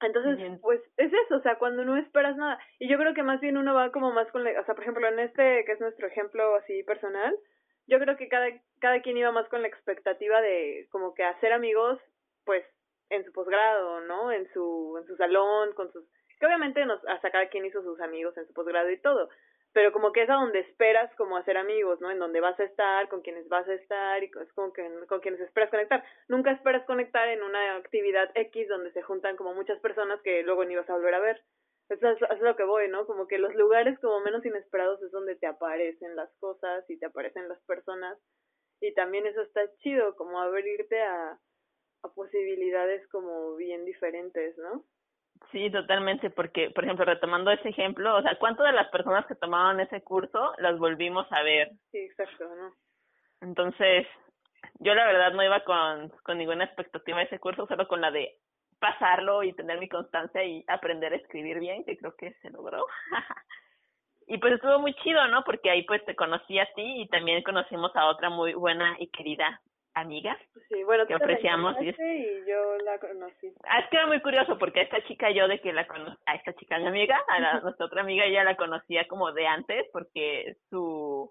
Entonces, 0.00 0.36
Bien. 0.36 0.58
pues 0.60 0.80
es 0.96 1.12
eso, 1.12 1.36
o 1.36 1.40
sea, 1.40 1.56
cuando 1.56 1.84
no 1.84 1.96
esperas 1.96 2.36
nada. 2.36 2.58
Y 2.78 2.88
yo 2.88 2.98
creo 2.98 3.14
que 3.14 3.22
más 3.22 3.40
bien 3.40 3.56
uno 3.56 3.74
va 3.74 3.90
como 3.90 4.12
más 4.12 4.30
con, 4.30 4.44
la, 4.44 4.60
o 4.60 4.64
sea, 4.64 4.74
por 4.74 4.82
ejemplo, 4.82 5.08
en 5.08 5.18
este 5.20 5.64
que 5.64 5.72
es 5.72 5.80
nuestro 5.80 6.06
ejemplo 6.06 6.56
así 6.56 6.82
personal, 6.82 7.34
yo 7.86 7.98
creo 7.98 8.16
que 8.16 8.28
cada 8.28 8.48
cada 8.80 9.00
quien 9.00 9.16
iba 9.16 9.30
más 9.32 9.48
con 9.48 9.62
la 9.62 9.68
expectativa 9.68 10.40
de 10.40 10.88
como 10.90 11.14
que 11.14 11.24
hacer 11.24 11.52
amigos, 11.52 12.00
pues 12.44 12.64
en 13.10 13.24
su 13.24 13.32
posgrado, 13.32 14.00
¿no? 14.02 14.32
En 14.32 14.50
su 14.52 14.98
en 15.00 15.06
su 15.06 15.16
salón, 15.16 15.72
con 15.74 15.90
sus 15.92 16.04
que 16.38 16.46
obviamente 16.46 16.84
nos 16.86 17.04
hasta 17.06 17.30
cada 17.30 17.48
quien 17.48 17.64
hizo 17.64 17.82
sus 17.82 18.00
amigos 18.00 18.36
en 18.36 18.46
su 18.46 18.52
posgrado 18.52 18.90
y 18.90 18.98
todo, 18.98 19.28
pero 19.72 19.92
como 19.92 20.12
que 20.12 20.22
es 20.22 20.30
a 20.30 20.34
donde 20.34 20.60
esperas 20.60 21.12
como 21.16 21.36
hacer 21.36 21.56
amigos, 21.56 22.00
¿no? 22.00 22.10
En 22.10 22.20
donde 22.20 22.40
vas 22.40 22.58
a 22.60 22.64
estar, 22.64 23.08
con 23.08 23.22
quienes 23.22 23.48
vas 23.48 23.68
a 23.68 23.74
estar 23.74 24.22
y 24.22 24.30
como 24.30 24.72
que 24.72 24.88
con 25.08 25.20
quienes 25.20 25.40
esperas 25.40 25.70
conectar. 25.70 26.04
Nunca 26.28 26.52
esperas 26.52 26.86
conectar 26.86 27.28
en 27.28 27.42
una 27.42 27.76
actividad 27.76 28.30
X 28.34 28.68
donde 28.68 28.92
se 28.92 29.02
juntan 29.02 29.36
como 29.36 29.52
muchas 29.52 29.80
personas 29.80 30.22
que 30.22 30.44
luego 30.44 30.64
ni 30.64 30.76
vas 30.76 30.88
a 30.88 30.94
volver 30.94 31.14
a 31.14 31.18
ver. 31.18 31.42
Eso 31.88 32.08
es, 32.08 32.22
eso 32.22 32.32
es 32.32 32.40
lo 32.40 32.54
que 32.54 32.62
voy, 32.62 32.88
¿no? 32.88 33.04
Como 33.04 33.26
que 33.26 33.38
los 33.38 33.54
lugares 33.56 33.98
como 33.98 34.20
menos 34.20 34.46
inesperados 34.46 35.02
es 35.02 35.10
donde 35.10 35.34
te 35.34 35.46
aparecen 35.46 36.14
las 36.14 36.32
cosas 36.38 36.88
y 36.88 36.96
te 36.96 37.06
aparecen 37.06 37.48
las 37.48 37.60
personas 37.62 38.16
y 38.80 38.92
también 38.94 39.26
eso 39.26 39.42
está 39.42 39.60
chido, 39.78 40.14
como 40.14 40.40
abrirte 40.40 41.00
a, 41.00 41.38
a 42.02 42.08
posibilidades 42.14 43.06
como 43.08 43.56
bien 43.56 43.84
diferentes, 43.84 44.56
¿no? 44.58 44.84
Sí, 45.50 45.70
totalmente, 45.70 46.30
porque, 46.30 46.70
por 46.70 46.84
ejemplo, 46.84 47.04
retomando 47.04 47.50
ese 47.50 47.68
ejemplo, 47.68 48.16
o 48.16 48.22
sea, 48.22 48.36
¿cuántas 48.38 48.66
de 48.66 48.72
las 48.72 48.88
personas 48.88 49.24
que 49.26 49.34
tomaron 49.34 49.80
ese 49.80 50.02
curso 50.02 50.52
las 50.58 50.78
volvimos 50.78 51.26
a 51.30 51.42
ver? 51.42 51.70
Sí, 51.92 51.98
exacto, 51.98 52.44
¿no? 52.54 52.72
Entonces, 53.40 54.06
yo 54.80 54.94
la 54.94 55.06
verdad 55.06 55.32
no 55.32 55.44
iba 55.44 55.60
con, 55.64 56.08
con 56.22 56.38
ninguna 56.38 56.64
expectativa 56.64 57.18
de 57.18 57.24
ese 57.24 57.38
curso, 57.38 57.66
solo 57.66 57.86
con 57.86 58.00
la 58.00 58.10
de 58.10 58.36
pasarlo 58.78 59.42
y 59.42 59.52
tener 59.52 59.78
mi 59.78 59.88
constancia 59.88 60.44
y 60.44 60.64
aprender 60.66 61.12
a 61.12 61.16
escribir 61.16 61.58
bien, 61.60 61.84
que 61.84 61.96
creo 61.96 62.14
que 62.16 62.34
se 62.42 62.50
logró. 62.50 62.84
y 64.26 64.38
pues 64.38 64.54
estuvo 64.54 64.78
muy 64.78 64.94
chido, 64.94 65.26
¿no? 65.28 65.44
Porque 65.44 65.70
ahí 65.70 65.84
pues 65.84 66.04
te 66.04 66.16
conocí 66.16 66.58
a 66.58 66.66
ti 66.74 67.02
y 67.02 67.08
también 67.08 67.42
conocimos 67.42 67.94
a 67.94 68.06
otra 68.06 68.30
muy 68.30 68.54
buena 68.54 68.96
y 68.98 69.08
querida 69.08 69.60
amiga. 69.94 70.36
Sí, 70.68 70.82
bueno, 70.84 71.06
Que 71.06 71.14
apreciamos 71.14 71.76
y 71.80 71.92
yo 72.46 72.76
la 72.84 72.98
conocí. 72.98 73.52
Ah, 73.64 73.80
es 73.80 73.88
que 73.90 73.96
era 73.96 74.06
muy 74.06 74.20
curioso 74.20 74.58
porque 74.58 74.80
a 74.80 74.82
esta 74.84 75.02
chica 75.04 75.30
yo 75.30 75.48
de 75.48 75.60
que 75.60 75.72
la 75.72 75.86
cono 75.86 76.16
a 76.26 76.34
esta 76.34 76.52
chica 76.54 76.78
mi 76.78 76.86
amiga, 76.86 77.18
a 77.28 77.40
la, 77.40 77.60
nuestra 77.60 77.86
otra 77.86 78.02
amiga 78.02 78.24
ella 78.24 78.44
la 78.44 78.56
conocía 78.56 79.06
como 79.08 79.32
de 79.32 79.46
antes 79.46 79.86
porque 79.92 80.56
su 80.70 81.30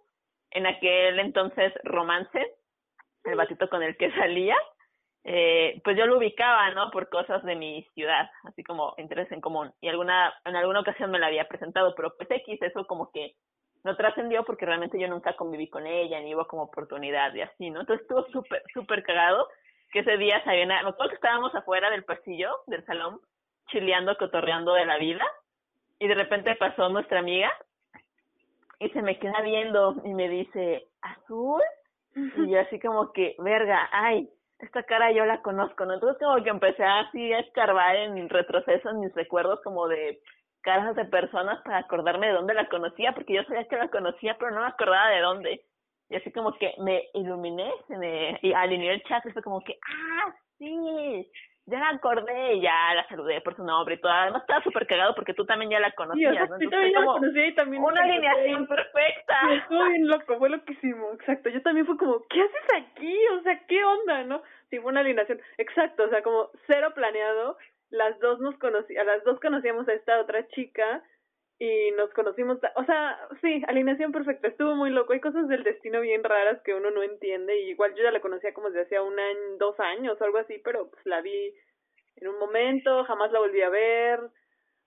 en 0.51 0.65
aquel 0.67 1.19
entonces 1.19 1.73
romance, 1.83 2.55
el 3.23 3.35
batito 3.35 3.69
con 3.69 3.81
el 3.81 3.97
que 3.97 4.11
salía, 4.11 4.55
eh, 5.23 5.81
pues 5.83 5.97
yo 5.97 6.05
lo 6.05 6.17
ubicaba, 6.17 6.69
¿no? 6.71 6.91
Por 6.91 7.09
cosas 7.09 7.43
de 7.43 7.55
mi 7.55 7.83
ciudad, 7.93 8.29
así 8.43 8.63
como 8.63 8.93
interés 8.97 9.31
en 9.31 9.41
común. 9.41 9.71
Y 9.81 9.87
alguna 9.87 10.33
en 10.45 10.55
alguna 10.55 10.81
ocasión 10.81 11.11
me 11.11 11.19
la 11.19 11.27
había 11.27 11.47
presentado, 11.47 11.93
pero 11.95 12.13
pues 12.15 12.29
X, 12.29 12.61
eso 12.61 12.85
como 12.85 13.11
que 13.11 13.35
no 13.83 13.95
trascendió 13.95 14.43
porque 14.43 14.65
realmente 14.65 14.99
yo 14.99 15.07
nunca 15.07 15.35
conviví 15.35 15.69
con 15.69 15.85
ella, 15.85 16.19
ni 16.19 16.33
hubo 16.33 16.47
como 16.47 16.63
oportunidad 16.63 17.33
y 17.33 17.41
así, 17.41 17.69
¿no? 17.69 17.81
Entonces 17.81 18.03
estuvo 18.03 18.25
súper, 18.27 18.63
súper 18.73 19.03
cagado 19.03 19.47
que 19.91 19.99
ese 19.99 20.17
día 20.17 20.43
sabía 20.43 20.65
me 20.65 20.75
acuerdo 20.75 21.09
que 21.09 21.15
estábamos 21.15 21.53
afuera 21.53 21.89
del 21.91 22.03
pasillo 22.03 22.49
del 22.67 22.83
salón, 22.85 23.19
chileando, 23.67 24.17
cotorreando 24.17 24.73
de 24.73 24.85
la 24.85 24.97
vida, 24.97 25.23
y 25.99 26.07
de 26.07 26.15
repente 26.15 26.55
pasó 26.55 26.89
nuestra 26.89 27.19
amiga 27.19 27.51
y 28.79 28.89
se 28.89 29.01
me 29.01 29.19
queda 29.19 29.39
viendo 29.41 29.95
y 30.03 30.13
me 30.13 30.27
dice, 30.27 30.87
¿azul? 31.01 31.61
Y 32.15 32.49
yo 32.49 32.59
así 32.59 32.79
como 32.79 33.11
que, 33.11 33.35
verga, 33.39 33.89
ay, 33.91 34.29
esta 34.59 34.83
cara 34.83 35.11
yo 35.11 35.25
la 35.25 35.41
conozco, 35.41 35.85
¿no? 35.85 35.93
Entonces 35.93 36.21
como 36.21 36.43
que 36.43 36.49
empecé 36.49 36.83
así 36.83 37.33
a 37.33 37.39
escarbar 37.39 37.95
en 37.95 38.29
retroceso 38.29 38.89
en 38.89 38.99
mis 39.01 39.13
recuerdos 39.13 39.61
como 39.63 39.87
de 39.87 40.19
caras 40.63 40.95
de 40.95 41.05
personas 41.05 41.61
para 41.61 41.77
acordarme 41.77 42.27
de 42.27 42.33
dónde 42.33 42.53
la 42.53 42.67
conocía, 42.67 43.13
porque 43.13 43.33
yo 43.33 43.43
sabía 43.43 43.67
que 43.67 43.77
la 43.77 43.89
conocía, 43.89 44.35
pero 44.39 44.51
no 44.51 44.61
me 44.61 44.67
acordaba 44.67 45.09
de 45.09 45.21
dónde. 45.21 45.61
Y 46.09 46.15
así 46.15 46.31
como 46.31 46.53
que 46.53 46.73
me 46.79 47.09
iluminé, 47.13 47.71
se 47.87 47.97
me, 47.97 48.39
y 48.41 48.53
alineé 48.53 48.93
el 48.93 49.03
chat 49.03 49.25
y 49.25 49.31
fue 49.31 49.43
como 49.43 49.61
que, 49.61 49.77
ah, 49.87 50.33
sí, 50.57 51.31
ya 51.65 51.79
la 51.79 51.89
acordé, 51.89 52.55
y 52.55 52.61
ya 52.61 52.93
la 52.93 53.07
saludé 53.07 53.39
por 53.41 53.55
su 53.55 53.63
nombre 53.63 53.95
y 53.95 54.01
todo. 54.01 54.11
Además 54.11 54.41
estaba 54.41 54.61
súper 54.63 54.85
cagado 54.85 55.15
porque 55.15 55.33
tú 55.33 55.45
también 55.45 55.71
ya 55.71 55.79
la 55.79 55.91
conocías, 55.91 56.49
¿no? 56.49 56.55
Entonces 56.55 56.69
también 56.69 56.91
fue 56.91 56.99
la 56.99 57.05
como 57.05 57.19
conocí 57.19 57.41
y 57.41 57.55
también... 57.55 57.83
una 57.83 58.01
alineación 58.01 58.67
perfecta. 58.67 59.35
Sí, 59.47 59.55
estuvo 59.55 59.85
bien 59.85 60.07
loco, 60.07 60.37
fue 60.37 60.49
loquísimo, 60.49 61.13
exacto. 61.13 61.49
Yo 61.49 61.61
también 61.61 61.85
fue 61.85 61.97
como, 61.97 62.21
¿qué 62.29 62.41
haces 62.41 62.85
aquí? 62.85 63.17
O 63.39 63.41
sea, 63.43 63.59
¿qué 63.67 63.83
onda, 63.83 64.23
no? 64.23 64.41
Sí, 64.69 64.79
fue 64.79 64.91
una 64.91 65.01
alineación, 65.01 65.39
exacto, 65.57 66.03
o 66.03 66.09
sea, 66.09 66.21
como 66.21 66.49
cero 66.67 66.91
planeado. 66.93 67.57
Las 67.93 68.19
dos 68.19 68.39
nos 68.39 68.57
conocí, 68.57 68.97
a 68.97 69.03
las 69.03 69.23
dos 69.23 69.39
conocíamos 69.39 69.87
a 69.87 69.93
esta 69.93 70.19
otra 70.19 70.47
chica 70.49 71.03
y 71.59 71.91
nos 71.91 72.11
conocimos, 72.13 72.57
o 72.75 72.85
sea, 72.85 73.19
sí, 73.39 73.61
alineación 73.67 74.11
perfecta, 74.11 74.47
estuvo 74.47 74.75
muy 74.75 74.89
loco. 74.89 75.13
Hay 75.13 75.21
cosas 75.21 75.47
del 75.47 75.63
destino 75.63 76.01
bien 76.01 76.23
raras 76.23 76.59
que 76.63 76.73
uno 76.73 76.89
no 76.89 77.03
entiende 77.03 77.59
y 77.59 77.69
igual 77.69 77.93
yo 77.95 78.03
ya 78.03 78.11
la 78.11 78.19
conocía 78.19 78.53
como 78.53 78.69
desde 78.69 78.81
hacía 78.81 79.03
un 79.03 79.19
año, 79.19 79.57
dos 79.59 79.79
años 79.79 80.19
algo 80.21 80.39
así, 80.39 80.59
pero 80.63 80.89
pues 80.89 81.05
la 81.05 81.21
vi 81.21 81.53
en 82.15 82.27
un 82.27 82.39
momento, 82.39 83.03
jamás 83.05 83.31
la 83.31 83.39
volví 83.39 83.61
a 83.61 83.69
ver, 83.69 84.19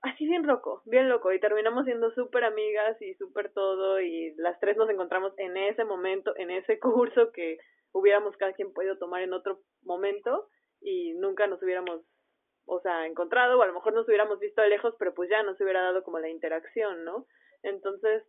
así 0.02 0.26
bien 0.26 0.46
loco, 0.46 0.82
bien 0.84 1.08
loco, 1.08 1.32
y 1.32 1.40
terminamos 1.40 1.84
siendo 1.84 2.10
súper 2.12 2.44
amigas 2.44 3.00
y 3.00 3.14
súper 3.14 3.52
todo, 3.52 4.00
y 4.00 4.34
las 4.36 4.58
tres 4.60 4.76
nos 4.76 4.90
encontramos 4.90 5.32
en 5.38 5.56
ese 5.56 5.84
momento, 5.84 6.34
en 6.36 6.50
ese 6.50 6.78
curso 6.80 7.32
que 7.32 7.58
hubiéramos 7.92 8.36
cada 8.36 8.52
quien 8.52 8.72
podido 8.72 8.98
tomar 8.98 9.22
en 9.22 9.32
otro 9.32 9.60
momento, 9.82 10.48
y 10.80 11.14
nunca 11.14 11.46
nos 11.46 11.62
hubiéramos, 11.62 12.02
o 12.66 12.80
sea, 12.80 13.06
encontrado, 13.06 13.58
o 13.58 13.62
a 13.62 13.66
lo 13.66 13.74
mejor 13.74 13.94
nos 13.94 14.06
hubiéramos 14.06 14.38
visto 14.38 14.60
de 14.60 14.68
lejos, 14.68 14.94
pero 14.98 15.14
pues 15.14 15.30
ya 15.30 15.42
nos 15.42 15.60
hubiera 15.60 15.82
dado 15.82 16.02
como 16.02 16.18
la 16.18 16.28
interacción, 16.28 17.04
¿no? 17.04 17.26
Entonces, 17.62 18.24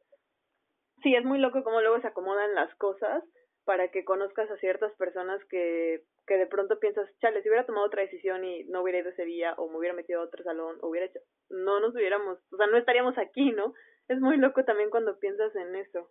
sí, 1.03 1.15
es 1.15 1.25
muy 1.25 1.39
loco 1.39 1.63
cómo 1.63 1.82
luego 1.82 2.00
se 2.01 2.08
acomodan 2.08 2.53
las 2.56 2.74
cosas 2.75 3.24
para 3.65 3.89
que 3.89 4.06
conozcas 4.06 4.50
a 4.50 4.58
ciertas 4.58 4.94
personas 4.94 5.44
que, 5.50 6.03
que 6.25 6.38
de 6.38 6.48
pronto 6.48 6.79
piensas, 6.79 7.10
chale, 7.20 7.41
si 7.41 7.50
hubiera 7.50 7.65
tomado 7.65 7.86
otra 7.86 8.01
decisión 8.01 8.46
y 8.46 8.63
no 8.65 8.82
hubiera 8.82 9.00
ido 9.00 9.10
ese 9.10 9.25
día 9.25 9.53
o 9.58 9.70
me 9.70 9.77
hubiera 9.77 9.96
metido 9.96 10.22
a 10.22 10.25
otro 10.25 10.44
salón 10.44 10.77
o 10.82 10.88
hubiera 10.88 11.08
hecho, 11.08 11.20
no 11.50 11.79
nos 11.79 11.94
hubiéramos, 11.94 12.39
o 12.51 12.58
sea, 12.58 12.67
no 12.67 12.77
estaríamos 12.77 13.17
aquí, 13.17 13.51
¿no? 13.51 13.74
Es 14.08 14.20
muy 14.22 14.38
loco 14.38 14.63
también 14.63 14.89
cuando 14.89 15.20
piensas 15.20 15.53
en 15.56 15.75
eso. 15.75 16.10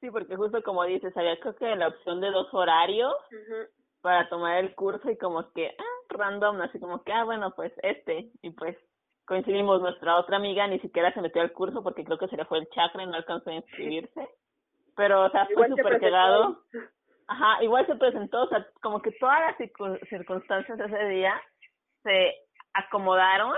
Sí, 0.00 0.10
porque 0.10 0.36
justo 0.36 0.62
como 0.62 0.84
dices, 0.84 1.16
había 1.16 1.40
creo 1.40 1.56
que 1.56 1.76
la 1.76 1.88
opción 1.88 2.20
de 2.20 2.30
dos 2.30 2.52
horarios 2.52 3.14
para 4.02 4.28
tomar 4.28 4.58
el 4.58 4.74
curso 4.74 5.10
y 5.10 5.16
como 5.16 5.50
que, 5.52 5.74
ah, 5.78 5.93
random, 6.08 6.60
así 6.62 6.78
como 6.78 7.02
que, 7.02 7.12
ah, 7.12 7.24
bueno, 7.24 7.52
pues 7.54 7.72
este, 7.82 8.30
y 8.42 8.50
pues 8.50 8.76
coincidimos, 9.26 9.80
nuestra 9.80 10.16
otra 10.16 10.36
amiga 10.36 10.66
ni 10.66 10.78
siquiera 10.80 11.12
se 11.12 11.20
metió 11.20 11.42
al 11.42 11.52
curso 11.52 11.82
porque 11.82 12.04
creo 12.04 12.18
que 12.18 12.28
se 12.28 12.36
le 12.36 12.44
fue 12.44 12.58
el 12.58 12.68
chakra 12.70 13.02
y 13.02 13.06
no 13.06 13.14
alcanzó 13.14 13.50
a 13.50 13.54
inscribirse, 13.54 14.28
pero, 14.96 15.24
o 15.24 15.30
sea, 15.30 15.46
fue 15.54 15.68
súper 15.68 15.98
quedado. 15.98 16.60
Ajá, 17.26 17.62
igual 17.62 17.86
se 17.86 17.96
presentó, 17.96 18.42
o 18.42 18.48
sea, 18.48 18.66
como 18.82 19.00
que 19.00 19.12
todas 19.12 19.40
las 19.40 19.56
circunstancias 20.08 20.76
de 20.76 20.84
ese 20.84 21.08
día 21.08 21.40
se 22.02 22.34
acomodaron 22.74 23.54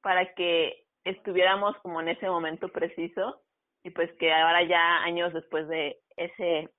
para 0.00 0.32
que 0.34 0.84
estuviéramos 1.04 1.76
como 1.78 2.00
en 2.00 2.08
ese 2.08 2.28
momento 2.28 2.68
preciso 2.68 3.42
y 3.82 3.90
pues 3.90 4.12
que 4.18 4.32
ahora 4.32 4.62
ya 4.62 5.02
años 5.02 5.32
después 5.32 5.66
de 5.68 5.98
ese 6.16 6.70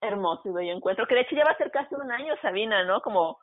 hermoso 0.00 0.48
y 0.48 0.52
bello 0.52 0.72
encuentro, 0.72 1.06
que 1.06 1.14
de 1.14 1.22
hecho 1.22 1.36
ya 1.36 1.44
va 1.44 1.52
a 1.52 1.58
ser 1.58 1.70
casi 1.70 1.94
un 1.94 2.10
año, 2.10 2.34
Sabina, 2.40 2.84
¿no? 2.84 3.00
Como 3.02 3.38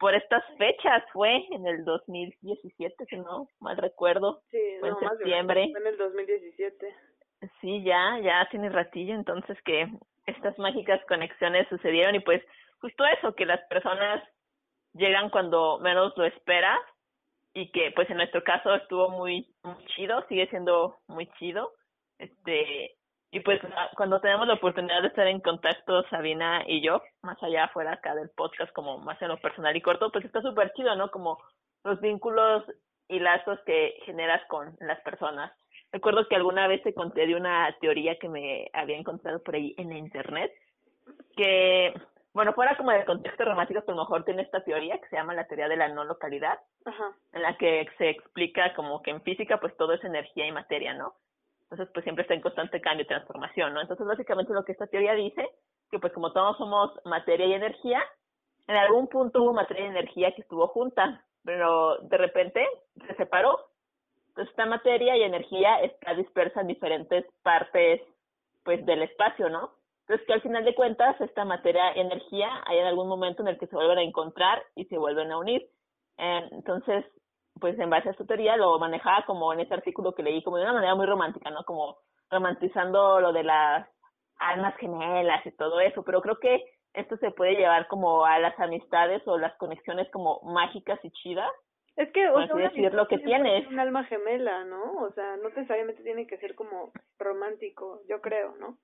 por 0.00 0.14
estas 0.14 0.42
fechas 0.56 1.04
fue 1.12 1.46
en 1.50 1.66
el 1.66 1.84
2017, 1.84 3.04
si 3.04 3.16
no 3.16 3.46
mal 3.60 3.76
recuerdo. 3.76 4.40
Sí, 4.50 4.58
fue 4.80 4.88
en 4.88 4.98
septiembre. 4.98 5.68
Fue 5.70 5.80
en 5.80 5.86
el 5.86 5.98
2017. 5.98 6.96
Sí, 7.60 7.84
ya, 7.84 8.18
ya 8.22 8.48
tiene 8.50 8.70
ratillo, 8.70 9.14
entonces 9.14 9.56
que 9.62 9.86
estas 10.26 10.58
mágicas 10.58 11.00
conexiones 11.06 11.68
sucedieron 11.68 12.14
y 12.14 12.20
pues 12.20 12.42
justo 12.80 13.04
eso, 13.18 13.34
que 13.34 13.44
las 13.44 13.60
personas 13.68 14.24
llegan 14.94 15.28
cuando 15.28 15.78
menos 15.80 16.14
lo 16.16 16.24
esperas 16.24 16.80
y 17.52 17.70
que 17.70 17.92
pues 17.94 18.08
en 18.08 18.16
nuestro 18.16 18.42
caso 18.42 18.74
estuvo 18.74 19.10
muy, 19.10 19.54
muy 19.62 19.84
chido, 19.96 20.24
sigue 20.28 20.48
siendo 20.48 20.96
muy 21.08 21.26
chido. 21.38 21.72
Este, 22.18 22.96
y 23.32 23.40
pues 23.40 23.60
ah, 23.76 23.90
cuando 23.96 24.20
tenemos 24.20 24.46
la 24.46 24.54
oportunidad 24.54 25.02
de 25.02 25.08
estar 25.08 25.26
en 25.26 25.40
contacto, 25.40 26.02
Sabina 26.08 26.64
y 26.66 26.82
yo, 26.82 27.02
más 27.22 27.40
allá 27.42 27.68
fuera 27.68 27.92
acá 27.92 28.14
del 28.14 28.30
podcast, 28.30 28.72
como 28.72 28.98
más 28.98 29.20
en 29.22 29.28
lo 29.28 29.38
personal 29.38 29.76
y 29.76 29.80
corto, 29.80 30.10
pues 30.10 30.24
está 30.24 30.42
súper 30.42 30.72
chido, 30.72 30.96
¿no? 30.96 31.10
Como 31.10 31.38
los 31.84 32.00
vínculos 32.00 32.64
y 33.08 33.20
lazos 33.20 33.60
que 33.66 33.94
generas 34.04 34.42
con 34.48 34.76
las 34.80 35.00
personas. 35.02 35.52
Recuerdo 35.92 36.26
que 36.28 36.36
alguna 36.36 36.66
vez 36.66 36.82
te 36.82 36.94
conté 36.94 37.26
de 37.26 37.36
una 37.36 37.74
teoría 37.80 38.18
que 38.18 38.28
me 38.28 38.68
había 38.72 38.96
encontrado 38.96 39.42
por 39.42 39.54
ahí 39.54 39.74
en 39.78 39.92
internet, 39.92 40.52
que, 41.36 41.92
bueno, 42.32 42.52
fuera 42.52 42.76
como 42.76 42.90
de 42.90 43.04
contexto 43.04 43.44
romántico, 43.44 43.82
lo 43.86 43.96
mejor 43.96 44.24
tiene 44.24 44.42
esta 44.42 44.62
teoría 44.62 44.98
que 44.98 45.08
se 45.08 45.16
llama 45.16 45.34
la 45.34 45.46
teoría 45.46 45.68
de 45.68 45.76
la 45.76 45.88
no 45.88 46.04
localidad, 46.04 46.58
en 47.32 47.42
la 47.42 47.56
que 47.56 47.88
se 47.98 48.10
explica 48.10 48.74
como 48.74 49.02
que 49.02 49.10
en 49.10 49.22
física 49.22 49.58
pues 49.58 49.76
todo 49.76 49.92
es 49.92 50.02
energía 50.04 50.46
y 50.46 50.52
materia, 50.52 50.94
¿no? 50.94 51.14
Entonces, 51.70 51.92
pues 51.94 52.02
siempre 52.02 52.22
está 52.22 52.34
en 52.34 52.40
constante 52.40 52.80
cambio 52.80 53.04
y 53.04 53.06
transformación, 53.06 53.72
¿no? 53.72 53.80
Entonces, 53.80 54.04
básicamente 54.04 54.52
lo 54.52 54.64
que 54.64 54.72
esta 54.72 54.88
teoría 54.88 55.14
dice, 55.14 55.48
que 55.90 56.00
pues 56.00 56.12
como 56.12 56.32
todos 56.32 56.58
somos 56.58 56.90
materia 57.04 57.46
y 57.46 57.52
energía, 57.52 58.02
en 58.66 58.76
algún 58.76 59.06
punto 59.06 59.42
hubo 59.42 59.52
materia 59.52 59.84
y 59.84 59.88
energía 59.88 60.34
que 60.34 60.42
estuvo 60.42 60.66
junta, 60.68 61.24
pero 61.44 61.98
de 61.98 62.16
repente 62.16 62.66
se 63.06 63.14
separó. 63.14 63.58
Entonces, 64.28 64.50
esta 64.50 64.66
materia 64.66 65.16
y 65.16 65.22
energía 65.22 65.80
está 65.82 66.14
dispersa 66.14 66.60
en 66.60 66.66
diferentes 66.66 67.24
partes, 67.42 68.00
pues, 68.64 68.84
del 68.84 69.02
espacio, 69.02 69.48
¿no? 69.48 69.72
Entonces, 70.02 70.26
que 70.26 70.32
al 70.32 70.42
final 70.42 70.64
de 70.64 70.74
cuentas, 70.74 71.20
esta 71.20 71.44
materia 71.44 71.96
y 71.96 72.00
energía 72.00 72.48
hay 72.66 72.78
en 72.78 72.86
algún 72.86 73.06
momento 73.06 73.42
en 73.42 73.48
el 73.48 73.58
que 73.58 73.68
se 73.68 73.76
vuelven 73.76 73.98
a 73.98 74.02
encontrar 74.02 74.60
y 74.74 74.86
se 74.86 74.98
vuelven 74.98 75.30
a 75.30 75.38
unir. 75.38 75.68
Entonces, 76.16 77.04
pues 77.60 77.78
en 77.78 77.90
base 77.90 78.08
a 78.08 78.14
su 78.14 78.26
teoría 78.26 78.56
lo 78.56 78.78
manejaba 78.78 79.24
como 79.26 79.52
en 79.52 79.60
ese 79.60 79.74
artículo 79.74 80.14
que 80.14 80.22
leí, 80.22 80.42
como 80.42 80.56
de 80.56 80.64
una 80.64 80.72
manera 80.72 80.94
muy 80.94 81.06
romántica, 81.06 81.50
¿no? 81.50 81.64
Como 81.64 81.98
romantizando 82.30 83.20
lo 83.20 83.32
de 83.32 83.44
las 83.44 83.88
almas 84.38 84.76
gemelas 84.78 85.44
y 85.46 85.52
todo 85.52 85.80
eso, 85.80 86.02
pero 86.02 86.22
creo 86.22 86.38
que 86.38 86.64
esto 86.94 87.16
se 87.18 87.30
puede 87.30 87.54
llevar 87.54 87.86
como 87.88 88.24
a 88.24 88.38
las 88.38 88.58
amistades 88.58 89.22
o 89.26 89.38
las 89.38 89.56
conexiones 89.58 90.10
como 90.10 90.40
mágicas 90.42 90.98
y 91.04 91.10
chidas. 91.10 91.50
Es 91.96 92.10
que, 92.12 92.28
o 92.28 92.46
sea, 92.46 92.56
decir 92.56 92.94
lo 92.94 93.06
que 93.06 93.18
tienes. 93.18 93.66
un 93.68 93.78
alma 93.78 94.04
gemela, 94.04 94.64
¿no? 94.64 95.02
O 95.02 95.12
sea, 95.12 95.36
no 95.36 95.50
necesariamente 95.50 96.02
tiene 96.02 96.26
que 96.26 96.38
ser 96.38 96.54
como 96.54 96.92
romántico, 97.18 98.00
yo 98.08 98.20
creo, 98.20 98.56
¿no? 98.56 98.78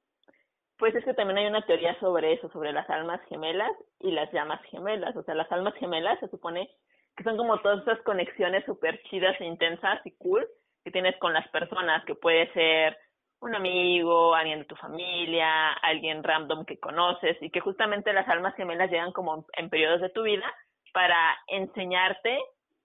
Pues 0.78 0.94
es 0.94 1.04
que 1.04 1.14
también 1.14 1.38
hay 1.38 1.46
una 1.46 1.64
teoría 1.64 1.98
sobre 1.98 2.34
eso, 2.34 2.50
sobre 2.50 2.72
las 2.72 2.88
almas 2.90 3.22
gemelas 3.28 3.72
y 4.00 4.10
las 4.10 4.30
llamas 4.32 4.62
gemelas. 4.64 5.16
O 5.16 5.22
sea, 5.22 5.34
las 5.34 5.50
almas 5.50 5.74
gemelas 5.76 6.20
se 6.20 6.28
supone 6.28 6.68
que 7.16 7.24
son 7.24 7.36
como 7.36 7.58
todas 7.60 7.82
esas 7.82 8.00
conexiones 8.02 8.64
súper 8.64 9.02
chidas 9.04 9.40
e 9.40 9.44
intensas 9.44 10.00
y 10.04 10.12
cool 10.18 10.46
que 10.84 10.90
tienes 10.90 11.16
con 11.18 11.32
las 11.32 11.48
personas, 11.48 12.04
que 12.04 12.14
puede 12.14 12.52
ser 12.52 12.96
un 13.40 13.54
amigo, 13.54 14.34
alguien 14.34 14.60
de 14.60 14.64
tu 14.66 14.76
familia, 14.76 15.72
alguien 15.82 16.22
random 16.22 16.64
que 16.64 16.78
conoces 16.78 17.36
y 17.40 17.50
que 17.50 17.60
justamente 17.60 18.12
las 18.12 18.28
almas 18.28 18.54
gemelas 18.54 18.90
llegan 18.90 19.12
como 19.12 19.46
en 19.56 19.68
periodos 19.68 20.00
de 20.00 20.10
tu 20.10 20.22
vida 20.22 20.44
para 20.92 21.36
enseñarte 21.48 22.38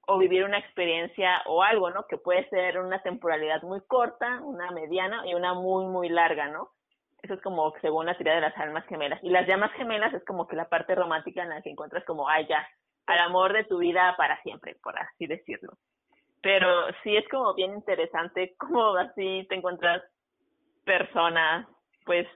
o 0.08 0.18
vivir 0.18 0.44
una 0.44 0.58
experiencia 0.58 1.42
o 1.46 1.64
algo, 1.64 1.90
¿no? 1.92 2.06
Que 2.08 2.18
puede 2.18 2.50
ser 2.50 2.80
una 2.80 3.02
temporalidad 3.02 3.62
muy 3.64 3.82
corta, 3.82 4.42
una 4.42 4.72
mediana 4.72 5.26
y 5.28 5.36
una 5.36 5.54
muy, 5.54 5.86
muy 5.86 6.10
larga, 6.10 6.48
¿no? 6.48 6.72
Eso 7.22 7.36
es 7.36 7.42
como 7.42 7.72
según 7.82 8.08
la 8.08 8.16
teoría 8.16 8.36
de 8.36 8.42
las 8.42 8.58
almas 8.58 8.86
gemelas. 8.88 9.24
Y 9.24 9.30
las 9.30 9.48
llamas 9.48 9.72
gemelas 9.74 10.14
es 10.14 10.26
como 10.26 10.48
que 10.48 10.56
la 10.56 10.70
parte 10.70 10.96
romántica 10.96 11.44
en 11.44 11.50
la 11.50 11.62
que 11.62 11.70
encuentras 11.70 12.04
como, 12.06 12.28
ay, 12.28 12.48
ya, 12.48 12.68
al 13.12 13.20
amor 13.20 13.54
de 13.54 13.66
tu 13.66 13.80
vida 13.80 14.16
para 14.18 14.42
siempre, 14.42 14.76
por 14.82 14.98
así 14.98 15.28
decirlo. 15.28 15.74
Pero 16.42 16.88
sí 17.04 17.16
es 17.16 17.28
como 17.30 17.54
bien 17.54 17.74
interesante 17.74 18.56
cómo 18.58 18.96
así 18.96 19.46
te 19.50 19.56
encuentras 19.56 20.02
personas, 20.86 21.68
pues, 22.06 22.28